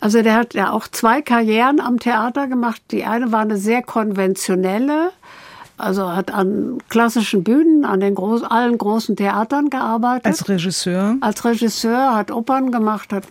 Also 0.00 0.22
der 0.22 0.34
hat 0.34 0.54
ja 0.54 0.72
auch 0.72 0.88
zwei 0.88 1.20
Karrieren 1.20 1.78
am 1.78 1.98
Theater 1.98 2.46
gemacht. 2.46 2.80
Die 2.90 3.04
eine 3.04 3.32
war 3.32 3.40
eine 3.40 3.58
sehr 3.58 3.82
konventionelle, 3.82 5.12
also 5.76 6.12
hat 6.12 6.32
an 6.32 6.78
klassischen 6.88 7.44
Bühnen, 7.44 7.84
an 7.84 8.00
den 8.00 8.14
groß, 8.14 8.44
allen 8.44 8.78
großen 8.78 9.16
Theatern 9.16 9.68
gearbeitet. 9.68 10.26
Als 10.26 10.48
Regisseur? 10.48 11.16
Als 11.20 11.44
Regisseur, 11.44 12.14
hat 12.14 12.30
Opern 12.30 12.72
gemacht, 12.72 13.12
hat 13.12 13.24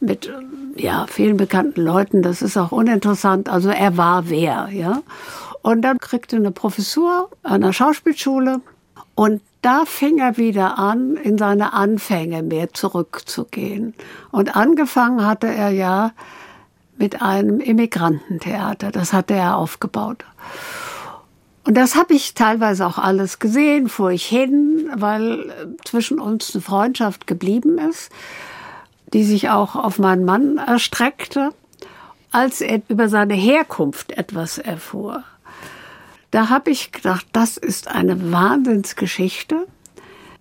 mit 0.00 0.32
ja, 0.76 1.06
vielen 1.08 1.36
bekannten 1.36 1.82
Leuten, 1.82 2.22
das 2.22 2.42
ist 2.42 2.56
auch 2.56 2.72
uninteressant. 2.72 3.48
Also 3.48 3.70
er 3.70 3.96
war 3.96 4.28
wer, 4.28 4.68
ja. 4.72 5.02
Und 5.62 5.82
dann 5.82 5.98
kriegte 5.98 6.36
eine 6.36 6.50
Professur 6.50 7.30
an 7.42 7.60
der 7.60 7.72
Schauspielschule 7.72 8.60
und 9.14 9.42
da 9.60 9.84
fing 9.84 10.18
er 10.18 10.38
wieder 10.38 10.78
an, 10.78 11.16
in 11.16 11.36
seine 11.36 11.74
Anfänge 11.74 12.42
mehr 12.42 12.72
zurückzugehen. 12.72 13.94
Und 14.30 14.56
angefangen 14.56 15.26
hatte 15.26 15.48
er 15.48 15.68
ja 15.68 16.12
mit 16.96 17.20
einem 17.20 17.60
Immigrantentheater. 17.60 18.90
Das 18.90 19.12
hatte 19.12 19.34
er 19.34 19.56
aufgebaut. 19.56 20.24
Und 21.64 21.76
das 21.76 21.94
habe 21.94 22.14
ich 22.14 22.34
teilweise 22.34 22.86
auch 22.86 22.96
alles 22.96 23.38
gesehen, 23.38 23.88
fuhr 23.88 24.10
ich 24.10 24.24
hin, 24.24 24.90
weil 24.94 25.76
zwischen 25.84 26.18
uns 26.18 26.54
eine 26.54 26.62
Freundschaft 26.62 27.26
geblieben 27.26 27.78
ist, 27.78 28.10
die 29.12 29.24
sich 29.24 29.50
auch 29.50 29.76
auf 29.76 29.98
meinen 29.98 30.24
Mann 30.24 30.58
erstreckte. 30.58 31.52
Als 32.32 32.60
er 32.60 32.80
über 32.88 33.08
seine 33.08 33.34
Herkunft 33.34 34.12
etwas 34.12 34.58
erfuhr, 34.58 35.24
da 36.30 36.48
habe 36.48 36.70
ich 36.70 36.92
gedacht, 36.92 37.26
das 37.32 37.56
ist 37.56 37.88
eine 37.88 38.30
Wahnsinnsgeschichte. 38.32 39.66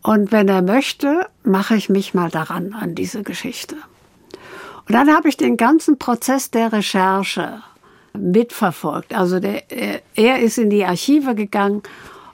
Und 0.03 0.31
wenn 0.31 0.47
er 0.47 0.61
möchte, 0.61 1.27
mache 1.43 1.75
ich 1.75 1.89
mich 1.89 2.13
mal 2.13 2.29
daran, 2.29 2.73
an 2.73 2.95
diese 2.95 3.23
Geschichte. 3.23 3.75
Und 4.87 4.93
dann 4.93 5.13
habe 5.13 5.29
ich 5.29 5.37
den 5.37 5.57
ganzen 5.57 5.97
Prozess 5.97 6.51
der 6.51 6.71
Recherche 6.71 7.61
mitverfolgt. 8.13 9.13
Also 9.13 9.39
der, 9.39 9.63
er 10.15 10.39
ist 10.39 10.57
in 10.57 10.69
die 10.69 10.85
Archive 10.85 11.35
gegangen 11.35 11.83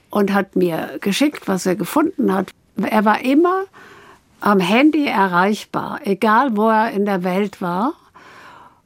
und 0.09 0.33
hat 0.33 0.55
mir 0.55 0.97
geschickt, 1.01 1.47
was 1.47 1.65
er 1.65 1.75
gefunden 1.75 2.33
hat. 2.33 2.51
Er 2.77 3.03
war 3.05 3.21
immer 3.21 3.63
am 4.39 4.59
Handy 4.59 5.07
erreichbar, 5.07 6.01
egal 6.03 6.55
wo 6.55 6.69
er 6.69 6.91
in 6.91 7.05
der 7.05 7.23
Welt 7.23 7.61
war. 7.61 7.93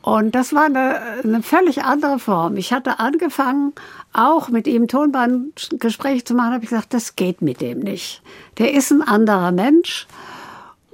Und 0.01 0.33
das 0.33 0.53
war 0.53 0.65
eine, 0.65 1.01
eine 1.23 1.43
völlig 1.43 1.83
andere 1.83 2.19
Form. 2.19 2.55
Ich 2.55 2.71
hatte 2.71 2.99
angefangen, 2.99 3.73
auch 4.13 4.49
mit 4.49 4.65
ihm 4.65 4.87
Tonbandgespräche 4.87 6.23
zu 6.23 6.33
machen, 6.33 6.53
habe 6.53 6.63
ich 6.63 6.69
gesagt, 6.69 6.93
das 6.93 7.15
geht 7.15 7.41
mit 7.41 7.61
dem 7.61 7.79
nicht. 7.79 8.21
Der 8.57 8.73
ist 8.73 8.91
ein 8.91 9.01
anderer 9.01 9.51
Mensch. 9.51 10.07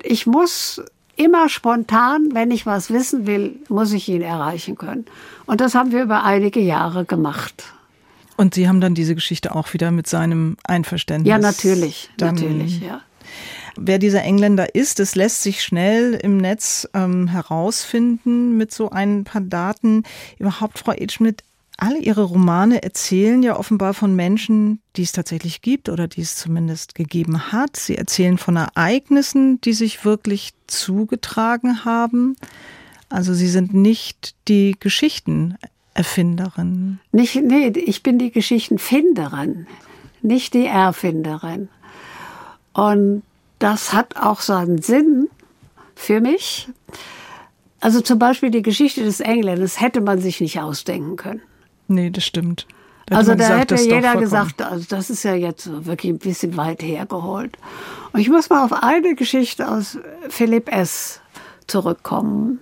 Ich 0.01 0.25
muss 0.25 0.81
immer 1.15 1.49
spontan, 1.49 2.29
wenn 2.33 2.51
ich 2.51 2.65
was 2.65 2.89
wissen 2.89 3.25
will, 3.27 3.55
muss 3.69 3.93
ich 3.93 4.09
ihn 4.09 4.21
erreichen 4.21 4.77
können. 4.77 5.05
Und 5.45 5.61
das 5.61 5.75
haben 5.75 5.91
wir 5.91 6.03
über 6.03 6.23
einige 6.23 6.59
Jahre 6.59 7.05
gemacht. 7.05 7.63
Und 8.37 8.53
Sie 8.53 8.67
haben 8.67 8.81
dann 8.81 8.95
diese 8.95 9.15
Geschichte 9.15 9.55
auch 9.55 9.73
wieder 9.73 9.91
mit 9.91 10.07
seinem 10.07 10.57
Einverständnis. 10.65 11.29
Ja, 11.29 11.37
natürlich, 11.37 12.09
natürlich, 12.19 12.81
ja. 12.81 13.01
Wer 13.77 13.99
dieser 13.99 14.23
Engländer 14.23 14.73
ist, 14.73 14.99
das 14.99 15.15
lässt 15.15 15.43
sich 15.43 15.61
schnell 15.61 16.13
im 16.13 16.37
Netz 16.37 16.87
ähm, 16.93 17.27
herausfinden 17.27 18.55
mit 18.57 18.73
so 18.73 18.89
ein 18.89 19.25
paar 19.25 19.41
Daten. 19.41 20.03
Überhaupt, 20.39 20.79
Frau 20.79 20.93
Edschmidt, 20.93 21.43
alle 21.77 21.99
Ihre 21.99 22.23
Romane 22.23 22.83
erzählen 22.83 23.43
ja 23.43 23.59
offenbar 23.59 23.93
von 23.93 24.15
Menschen, 24.15 24.79
die 24.95 25.03
es 25.03 25.11
tatsächlich 25.11 25.61
gibt 25.61 25.89
oder 25.89 26.07
die 26.07 26.21
es 26.21 26.37
zumindest 26.37 26.95
gegeben 26.95 27.51
hat. 27.51 27.75
Sie 27.75 27.97
erzählen 27.97 28.37
von 28.37 28.55
Ereignissen, 28.55 29.59
die 29.61 29.73
sich 29.73 30.05
wirklich 30.05 30.53
zugetragen 30.67 31.83
haben. 31.83 32.37
Also 33.09 33.33
Sie 33.33 33.49
sind 33.49 33.73
nicht 33.73 34.35
die 34.47 34.77
Geschichtenerfinderin. 34.79 36.99
Nicht, 37.11 37.35
nee, 37.35 37.67
ich 37.67 38.03
bin 38.03 38.19
die 38.19 38.31
Geschichtenfinderin, 38.31 39.67
nicht 40.21 40.53
die 40.53 40.67
Erfinderin. 40.67 41.67
Und 42.73 43.23
das 43.65 43.93
hat 43.93 44.15
auch 44.15 44.41
seinen 44.41 44.79
Sinn 44.83 45.27
für 45.95 46.21
mich. 46.21 46.69
Also 47.79 47.99
zum 47.99 48.19
Beispiel 48.19 48.51
die 48.51 48.61
Geschichte 48.61 49.03
des 49.03 49.21
Engländers 49.21 49.81
hätte 49.81 50.01
man 50.01 50.21
sich 50.21 50.39
nicht 50.39 50.59
ausdenken 50.59 51.15
können. 51.15 51.41
Nee, 51.87 52.11
das 52.11 52.25
stimmt. 52.25 52.67
Da 53.07 53.17
also 53.17 53.31
da 53.31 53.37
gesagt, 53.37 53.71
hätte 53.71 53.75
jeder 53.81 54.17
gesagt, 54.17 54.61
also 54.61 54.85
das 54.87 55.09
ist 55.09 55.23
ja 55.23 55.33
jetzt 55.33 55.67
wirklich 55.83 56.11
ein 56.11 56.19
bisschen 56.19 56.57
weit 56.57 56.83
hergeholt. 56.83 57.57
Und 58.13 58.19
ich 58.19 58.29
muss 58.29 58.51
mal 58.51 58.63
auf 58.63 58.71
eine 58.71 59.15
Geschichte 59.15 59.67
aus 59.67 59.97
Philipp 60.29 60.71
S. 60.71 61.21
zurückkommen. 61.65 62.59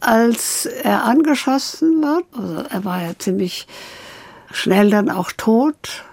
Als 0.00 0.66
er 0.66 1.04
angeschossen 1.04 2.02
wird, 2.02 2.24
also 2.32 2.64
er 2.68 2.84
war 2.84 3.00
ja 3.00 3.16
ziemlich 3.16 3.68
schnell 4.50 4.90
dann 4.90 5.08
auch 5.08 5.30
tot, 5.30 6.04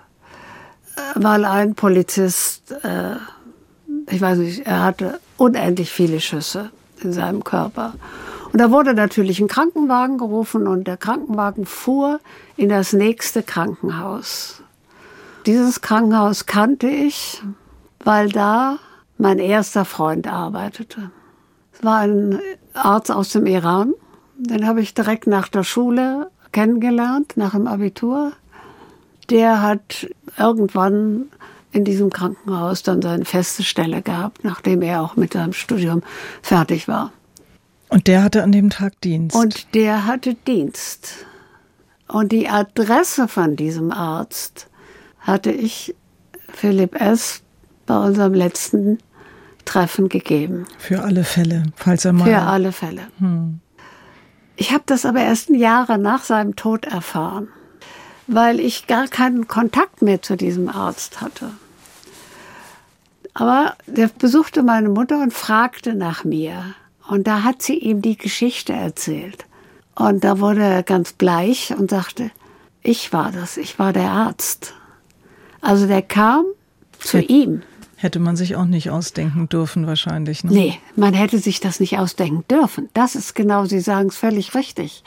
weil 1.16 1.46
ein 1.46 1.74
Polizist, 1.74 2.72
äh, 2.84 3.16
ich 4.12 4.22
weiß 4.22 4.38
nicht, 4.40 4.66
er 4.66 4.84
hatte 4.84 5.20
unendlich 5.38 5.92
viele 5.92 6.20
Schüsse 6.20 6.72
in 7.02 7.14
seinem 7.14 7.44
Körper. 7.44 7.94
Und 8.52 8.60
da 8.60 8.70
wurde 8.70 8.94
natürlich 8.94 9.40
ein 9.40 9.48
Krankenwagen 9.48 10.18
gerufen 10.18 10.68
und 10.68 10.86
der 10.86 10.98
Krankenwagen 10.98 11.66
fuhr 11.66 12.20
in 12.58 12.70
das 12.70 12.92
nächste 12.92 13.44
Krankenhaus. 13.44 14.62
Dieses 15.46 15.82
Krankenhaus 15.82 16.46
kannte 16.46 16.88
ich, 16.88 17.42
weil 18.04 18.30
da 18.30 18.78
mein 19.18 19.40
erster 19.40 19.86
Freund 19.86 20.28
arbeitete. 20.28 21.12
Es 21.74 21.84
war 21.84 22.00
ein 22.00 22.40
Arzt 22.74 23.12
aus 23.12 23.30
dem 23.30 23.46
Iran. 23.46 23.94
Den 24.38 24.68
habe 24.68 24.82
ich 24.82 24.94
direkt 24.94 25.28
nach 25.28 25.48
der 25.48 25.64
Schule 25.64 26.30
kennengelernt, 26.52 27.38
nach 27.38 27.52
dem 27.52 27.68
Abitur. 27.68 28.34
Der 29.30 29.62
hat 29.62 30.08
irgendwann 30.38 31.30
in 31.72 31.84
diesem 31.86 32.10
Krankenhaus 32.10 32.84
dann 32.84 33.02
seine 33.02 33.26
feste 33.26 33.64
Stelle 33.64 34.02
gehabt, 34.02 34.44
nachdem 34.44 34.82
er 34.82 35.02
auch 35.02 35.16
mit 35.16 35.34
seinem 35.34 35.54
Studium 35.54 36.04
fertig 36.42 36.88
war. 36.88 37.12
Und 37.90 38.08
der 38.08 38.24
hatte 38.24 38.44
an 38.44 38.52
dem 38.52 38.70
Tag 38.70 39.00
Dienst. 39.02 39.36
Und 39.36 39.74
der 39.74 40.06
hatte 40.06 40.34
Dienst. 40.34 41.26
Und 42.08 42.32
die 42.32 42.50
Adresse 42.50 43.28
von 43.28 43.56
diesem 43.56 43.92
Arzt 43.92 44.70
hatte 45.20 45.52
ich 45.52 45.96
Philipp 46.54 47.00
S. 47.00 47.42
bei 47.86 47.98
unserem 47.98 48.34
letzten 48.34 48.98
Treffen 49.66 50.10
gegeben. 50.10 50.66
Für 50.78 51.04
alle 51.04 51.24
Fälle, 51.24 51.64
falls 51.76 52.06
er 52.06 52.14
mal. 52.14 52.26
Für 52.26 52.42
alle 52.42 52.72
Fälle. 52.72 53.04
Hm. 53.20 53.60
Ich 54.56 54.72
habe 54.72 54.84
das 54.86 55.06
aber 55.06 55.22
erst 55.22 55.50
Jahre 55.50 55.98
nach 55.98 56.24
seinem 56.24 56.56
Tod 56.56 56.86
erfahren, 56.86 57.48
weil 58.34 58.60
ich 58.60 58.88
gar 58.88 59.08
keinen 59.08 59.48
Kontakt 59.48 60.02
mehr 60.02 60.22
zu 60.22 60.38
diesem 60.38 60.70
Arzt 60.70 61.22
hatte. 61.22 61.52
Aber 63.34 63.76
der 63.88 64.08
besuchte 64.08 64.64
meine 64.64 64.90
Mutter 64.90 65.22
und 65.22 65.34
fragte 65.34 65.94
nach 65.94 66.24
mir. 66.24 66.76
Und 67.08 67.28
da 67.28 67.44
hat 67.44 67.62
sie 67.62 67.78
ihm 67.78 68.02
die 68.02 68.18
Geschichte 68.18 68.74
erzählt. 68.74 69.46
Und 69.96 70.24
da 70.24 70.40
wurde 70.40 70.64
er 70.64 70.84
ganz 70.84 71.14
bleich 71.14 71.74
und 71.78 71.90
sagte, 71.90 72.32
ich 72.82 73.12
war 73.14 73.32
das, 73.32 73.58
ich 73.58 73.78
war 73.80 73.94
der 73.94 74.10
Arzt. 74.10 74.74
Also 75.60 75.88
der 75.88 76.02
kam 76.02 76.46
zu 77.00 77.20
hätte, 77.20 77.32
ihm. 77.32 77.64
Hätte 77.98 78.20
man 78.20 78.36
sich 78.36 78.56
auch 78.56 78.66
nicht 78.66 78.90
ausdenken 78.90 79.50
dürfen 79.50 79.86
wahrscheinlich. 79.88 80.44
Ne? 80.44 80.52
Nee, 80.52 80.80
man 80.96 81.14
hätte 81.14 81.38
sich 81.38 81.60
das 81.60 81.80
nicht 81.80 82.00
ausdenken 82.00 82.46
dürfen. 82.50 82.90
Das 82.94 83.16
ist 83.16 83.36
genau, 83.36 83.66
Sie 83.66 83.82
sagen 83.82 84.08
es 84.08 84.18
völlig 84.18 84.56
richtig. 84.56 85.04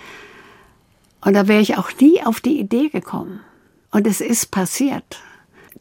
Und 1.25 1.35
da 1.35 1.49
wäre 1.49 1.61
ich 1.61 1.77
auch 1.77 1.91
nie 2.01 2.23
auf 2.23 2.41
die 2.41 2.61
Idee 2.61 2.89
gekommen. 2.89 3.41
Und 3.91 4.07
es 4.07 4.21
ist 4.21 4.51
passiert. 4.51 5.21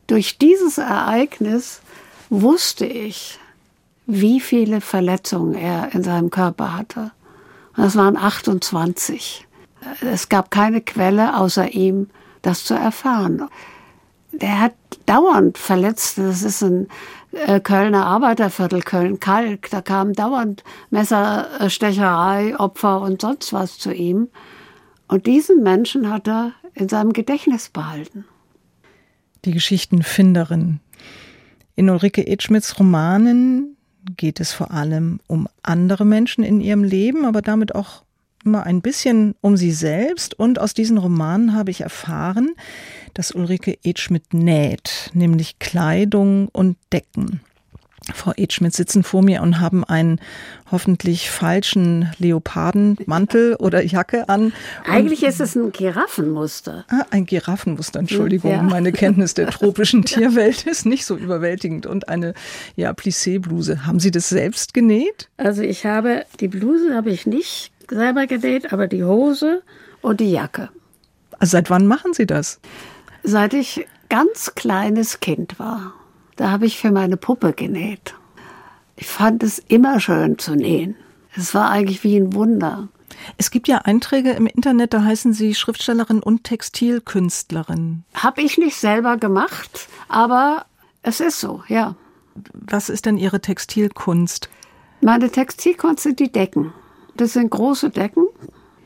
Durch 0.07 0.37
dieses 0.37 0.77
Ereignis 0.77 1.81
wusste 2.29 2.85
ich, 2.85 3.39
wie 4.05 4.39
viele 4.39 4.81
Verletzungen 4.81 5.55
er 5.55 5.93
in 5.93 6.03
seinem 6.03 6.29
Körper 6.29 6.77
hatte. 6.77 7.11
Und 7.75 7.83
das 7.83 7.95
waren 7.95 8.17
28. 8.17 9.47
Es 10.01 10.29
gab 10.29 10.51
keine 10.51 10.81
Quelle 10.81 11.37
außer 11.37 11.71
ihm, 11.71 12.09
das 12.41 12.63
zu 12.63 12.73
erfahren. 12.73 13.49
Der 14.31 14.59
hat 14.59 14.73
dauernd 15.05 15.57
Verletzte. 15.57 16.27
Das 16.27 16.43
ist 16.43 16.61
ein 16.61 16.87
äh, 17.31 17.59
Kölner 17.59 18.05
Arbeiterviertel, 18.05 18.81
Köln-Kalk. 18.81 19.69
Da 19.69 19.81
kamen 19.81 20.13
dauernd 20.13 20.63
Messerstecherei, 20.89 22.57
Opfer 22.59 23.01
und 23.01 23.21
sonst 23.21 23.53
was 23.53 23.77
zu 23.77 23.93
ihm. 23.93 24.29
Und 25.13 25.27
diesen 25.27 25.61
Menschen 25.61 26.09
hat 26.09 26.27
er 26.27 26.53
in 26.73 26.89
seinem 26.89 27.13
Gedächtnis 27.13 27.69
behalten. 27.69 28.25
Die 29.45 29.51
Geschichtenfinderin. 29.51 30.79
In 31.75 31.91
Ulrike 31.91 32.25
Edschmidts 32.25 32.79
Romanen 32.79 33.77
geht 34.17 34.39
es 34.39 34.53
vor 34.53 34.71
allem 34.71 35.19
um 35.27 35.47
andere 35.61 36.03
Menschen 36.03 36.43
in 36.43 36.61
ihrem 36.61 36.83
Leben, 36.83 37.25
aber 37.25 37.43
damit 37.43 37.75
auch 37.75 38.01
immer 38.43 38.63
ein 38.63 38.81
bisschen 38.81 39.35
um 39.39 39.55
sie 39.55 39.71
selbst. 39.71 40.33
Und 40.39 40.59
aus 40.59 40.73
diesen 40.73 40.97
Romanen 40.97 41.53
habe 41.53 41.69
ich 41.69 41.81
erfahren, 41.81 42.55
dass 43.13 43.33
Ulrike 43.33 43.77
Edschmidt 43.83 44.33
näht, 44.33 45.11
nämlich 45.13 45.59
Kleidung 45.59 46.47
und 46.47 46.75
Decken. 46.91 47.39
Frau 48.13 48.33
Edschmidt 48.35 48.75
sitzen 48.75 49.03
vor 49.03 49.21
mir 49.21 49.41
und 49.41 49.61
haben 49.61 49.83
einen 49.85 50.19
hoffentlich 50.69 51.29
falschen 51.29 52.11
Leopardenmantel 52.17 53.55
oder 53.55 53.83
Jacke 53.83 54.27
an. 54.27 54.51
Eigentlich 54.85 55.23
ist 55.23 55.39
es 55.39 55.55
ein 55.55 55.71
Giraffenmuster. 55.71 56.85
Ah, 56.89 57.05
ein 57.11 57.25
Giraffenmuster, 57.25 57.99
Entschuldigung. 57.99 58.51
Ja. 58.51 58.61
Meine 58.61 58.91
Kenntnis 58.91 59.35
der 59.35 59.47
tropischen 59.51 60.03
Tierwelt 60.03 60.67
ist 60.67 60.85
nicht 60.85 61.05
so 61.05 61.15
überwältigend. 61.15 61.85
Und 61.85 62.09
eine 62.09 62.33
ja, 62.75 62.91
Plissé-Bluse. 62.91 63.85
Haben 63.85 63.99
Sie 63.99 64.11
das 64.11 64.27
selbst 64.27 64.73
genäht? 64.73 65.29
Also 65.37 65.61
ich 65.61 65.85
habe, 65.85 66.25
die 66.41 66.49
Bluse 66.49 66.95
habe 66.95 67.09
ich 67.09 67.25
nicht 67.25 67.71
selber 67.89 68.27
genäht, 68.27 68.73
aber 68.73 68.87
die 68.87 69.03
Hose 69.03 69.61
und 70.01 70.19
die 70.19 70.31
Jacke. 70.31 70.69
Also 71.39 71.51
seit 71.51 71.69
wann 71.69 71.87
machen 71.87 72.13
Sie 72.13 72.25
das? 72.25 72.59
Seit 73.23 73.53
ich 73.53 73.85
ganz 74.09 74.55
kleines 74.55 75.21
Kind 75.21 75.57
war. 75.57 75.93
Da 76.35 76.51
habe 76.51 76.65
ich 76.65 76.79
für 76.79 76.91
meine 76.91 77.17
Puppe 77.17 77.53
genäht. 77.53 78.15
Ich 78.95 79.07
fand 79.07 79.43
es 79.43 79.59
immer 79.59 79.99
schön 79.99 80.37
zu 80.37 80.55
nähen. 80.55 80.95
Es 81.35 81.53
war 81.53 81.69
eigentlich 81.69 82.03
wie 82.03 82.17
ein 82.17 82.33
Wunder. 82.33 82.89
Es 83.37 83.51
gibt 83.51 83.67
ja 83.67 83.79
Einträge 83.79 84.31
im 84.31 84.47
Internet, 84.47 84.93
da 84.93 85.03
heißen 85.03 85.33
Sie 85.33 85.55
Schriftstellerin 85.55 86.21
und 86.21 86.43
Textilkünstlerin. 86.43 88.03
Habe 88.13 88.41
ich 88.41 88.57
nicht 88.57 88.75
selber 88.75 89.17
gemacht, 89.17 89.87
aber 90.07 90.65
es 91.01 91.19
ist 91.19 91.39
so, 91.39 91.63
ja. 91.67 91.95
Was 92.53 92.89
ist 92.89 93.05
denn 93.05 93.17
Ihre 93.17 93.41
Textilkunst? 93.41 94.49
Meine 95.01 95.29
Textilkunst 95.29 96.03
sind 96.03 96.19
die 96.19 96.31
Decken. 96.31 96.73
Das 97.15 97.33
sind 97.33 97.51
große 97.51 97.89
Decken. 97.89 98.25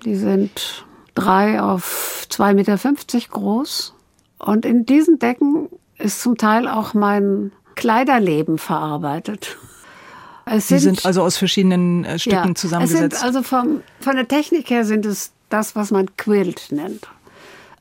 Die 0.03 0.15
sind 0.15 0.85
drei 1.15 1.61
auf 1.61 2.27
2,50 2.29 2.53
Meter 2.53 3.27
groß. 3.29 3.93
Und 4.39 4.65
in 4.65 4.85
diesen 4.85 5.19
Decken 5.19 5.69
ist 5.99 6.21
zum 6.21 6.37
Teil 6.37 6.67
auch 6.67 6.93
mein 6.93 7.51
Kleiderleben 7.75 8.57
verarbeitet. 8.57 9.57
Es 10.45 10.67
sind, 10.67 10.79
sind 10.79 11.05
also 11.05 11.23
aus 11.23 11.37
verschiedenen 11.37 12.05
äh, 12.05 12.19
Stücken 12.19 12.49
ja, 12.49 12.55
zusammengesetzt. 12.55 13.23
Also 13.23 13.43
vom, 13.43 13.81
von 13.99 14.15
der 14.15 14.27
Technik 14.27 14.69
her 14.69 14.85
sind 14.85 15.05
es 15.05 15.31
das, 15.49 15.75
was 15.75 15.91
man 15.91 16.15
Quilt 16.15 16.71
nennt. 16.71 17.07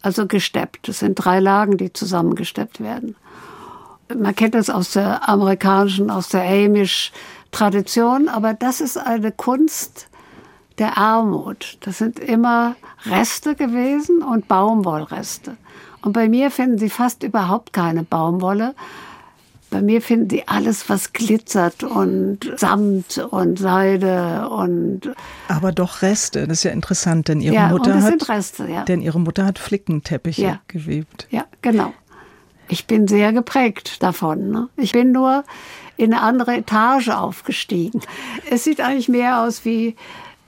Also 0.03 0.27
gesteppt. 0.27 0.89
Es 0.89 1.01
sind 1.01 1.15
drei 1.15 1.41
Lagen, 1.41 1.77
die 1.79 1.93
zusammengesteppt 1.93 2.81
werden. 2.81 3.17
Man 4.15 4.35
kennt 4.35 4.55
das 4.55 4.71
aus 4.71 4.93
der 4.93 5.29
amerikanischen, 5.29 6.11
aus 6.11 6.29
der 6.29 6.43
Amish-Tradition, 6.43 8.29
aber 8.29 8.55
das 8.55 8.81
ist 8.81 8.99
eine 8.99 9.33
Kunst 9.33 10.09
der 10.79 10.97
Armut. 10.99 11.79
Das 11.81 11.99
sind 11.99 12.19
immer 12.19 12.77
Reste 13.05 13.55
gewesen 13.55 14.23
und 14.23 14.47
Baumwollreste. 14.49 15.57
Und 16.03 16.13
bei 16.13 16.29
mir 16.29 16.51
finden 16.51 16.79
Sie 16.79 16.91
fast 16.91 17.23
überhaupt 17.23 17.73
keine 17.73 18.05
Baumwolle, 18.05 18.75
bei 19.71 19.83
mir 19.83 20.01
finden 20.01 20.31
Sie 20.31 20.47
alles, 20.47 20.89
was 20.89 21.13
glitzert 21.13 21.83
und 21.83 22.53
Samt 22.57 23.19
und 23.19 23.59
Seide 23.59 24.49
und. 24.49 25.13
Aber 25.49 25.73
doch 25.73 26.03
Reste. 26.03 26.47
Das 26.47 26.59
ist 26.59 26.65
ja 26.65 26.71
interessant, 26.71 27.29
denn 27.29 27.41
Ihre 27.41 27.57
ja, 27.57 27.69
Mutter 27.69 27.91
und 27.91 27.97
das 27.97 28.05
hat. 28.05 28.11
Sind 28.11 28.29
Reste, 28.29 28.69
ja. 28.71 28.85
Denn 28.85 29.03
Ihre 29.03 29.19
Mutter 29.19 29.45
hat 29.45 29.59
Flickenteppiche 29.59 30.43
ja. 30.43 30.61
gewebt. 30.69 31.27
Ja, 31.31 31.47
genau. 31.63 31.93
Ich 32.69 32.87
bin 32.87 33.09
sehr 33.09 33.33
geprägt 33.33 34.03
davon. 34.03 34.51
Ne? 34.51 34.69
Ich 34.77 34.93
bin 34.93 35.13
nur 35.13 35.45
in 35.97 36.13
eine 36.13 36.23
andere 36.23 36.57
Etage 36.57 37.09
aufgestiegen. 37.09 38.01
Es 38.51 38.65
sieht 38.65 38.81
eigentlich 38.81 39.09
mehr 39.09 39.43
aus 39.43 39.65
wie 39.65 39.97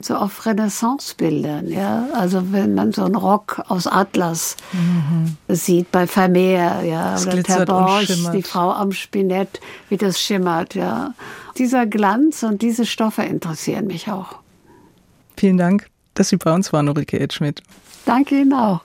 so 0.01 0.15
auf 0.15 0.45
Renaissance-Bildern, 0.45 1.67
ja. 1.69 2.07
Also 2.13 2.51
wenn 2.51 2.73
man 2.73 2.93
so 2.93 3.03
einen 3.03 3.15
Rock 3.15 3.61
aus 3.67 3.85
Atlas 3.87 4.55
mhm. 4.71 5.37
sieht 5.47 5.91
bei 5.91 6.07
Vermeer, 6.07 6.83
ja, 6.83 7.11
das 7.11 7.27
oder 7.27 7.43
Terborch, 7.43 8.07
die 8.33 8.43
Frau 8.43 8.71
am 8.71 8.91
Spinett, 8.91 9.59
wie 9.89 9.97
das 9.97 10.19
schimmert, 10.19 10.75
ja. 10.75 11.13
Dieser 11.57 11.85
Glanz 11.85 12.43
und 12.43 12.61
diese 12.61 12.85
Stoffe 12.85 13.23
interessieren 13.23 13.87
mich 13.87 14.09
auch. 14.09 14.35
Vielen 15.35 15.57
Dank, 15.57 15.87
dass 16.13 16.29
Sie 16.29 16.37
bei 16.37 16.53
uns 16.53 16.71
waren, 16.71 16.87
Ulrike 16.87 17.19
Edschmidt. 17.19 17.61
Danke 18.05 18.39
Ihnen 18.39 18.53
auch. 18.53 18.81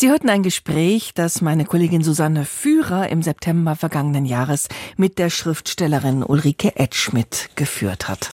Sie 0.00 0.10
hörten 0.10 0.30
ein 0.30 0.42
Gespräch, 0.42 1.12
das 1.14 1.42
meine 1.42 1.64
Kollegin 1.64 2.02
Susanne 2.02 2.44
Führer 2.44 3.08
im 3.08 3.22
September 3.22 3.76
vergangenen 3.76 4.24
Jahres 4.24 4.66
mit 4.96 5.16
der 5.18 5.30
Schriftstellerin 5.30 6.24
Ulrike 6.24 6.74
Edschmidt 6.74 7.50
geführt 7.54 8.08
hat. 8.08 8.31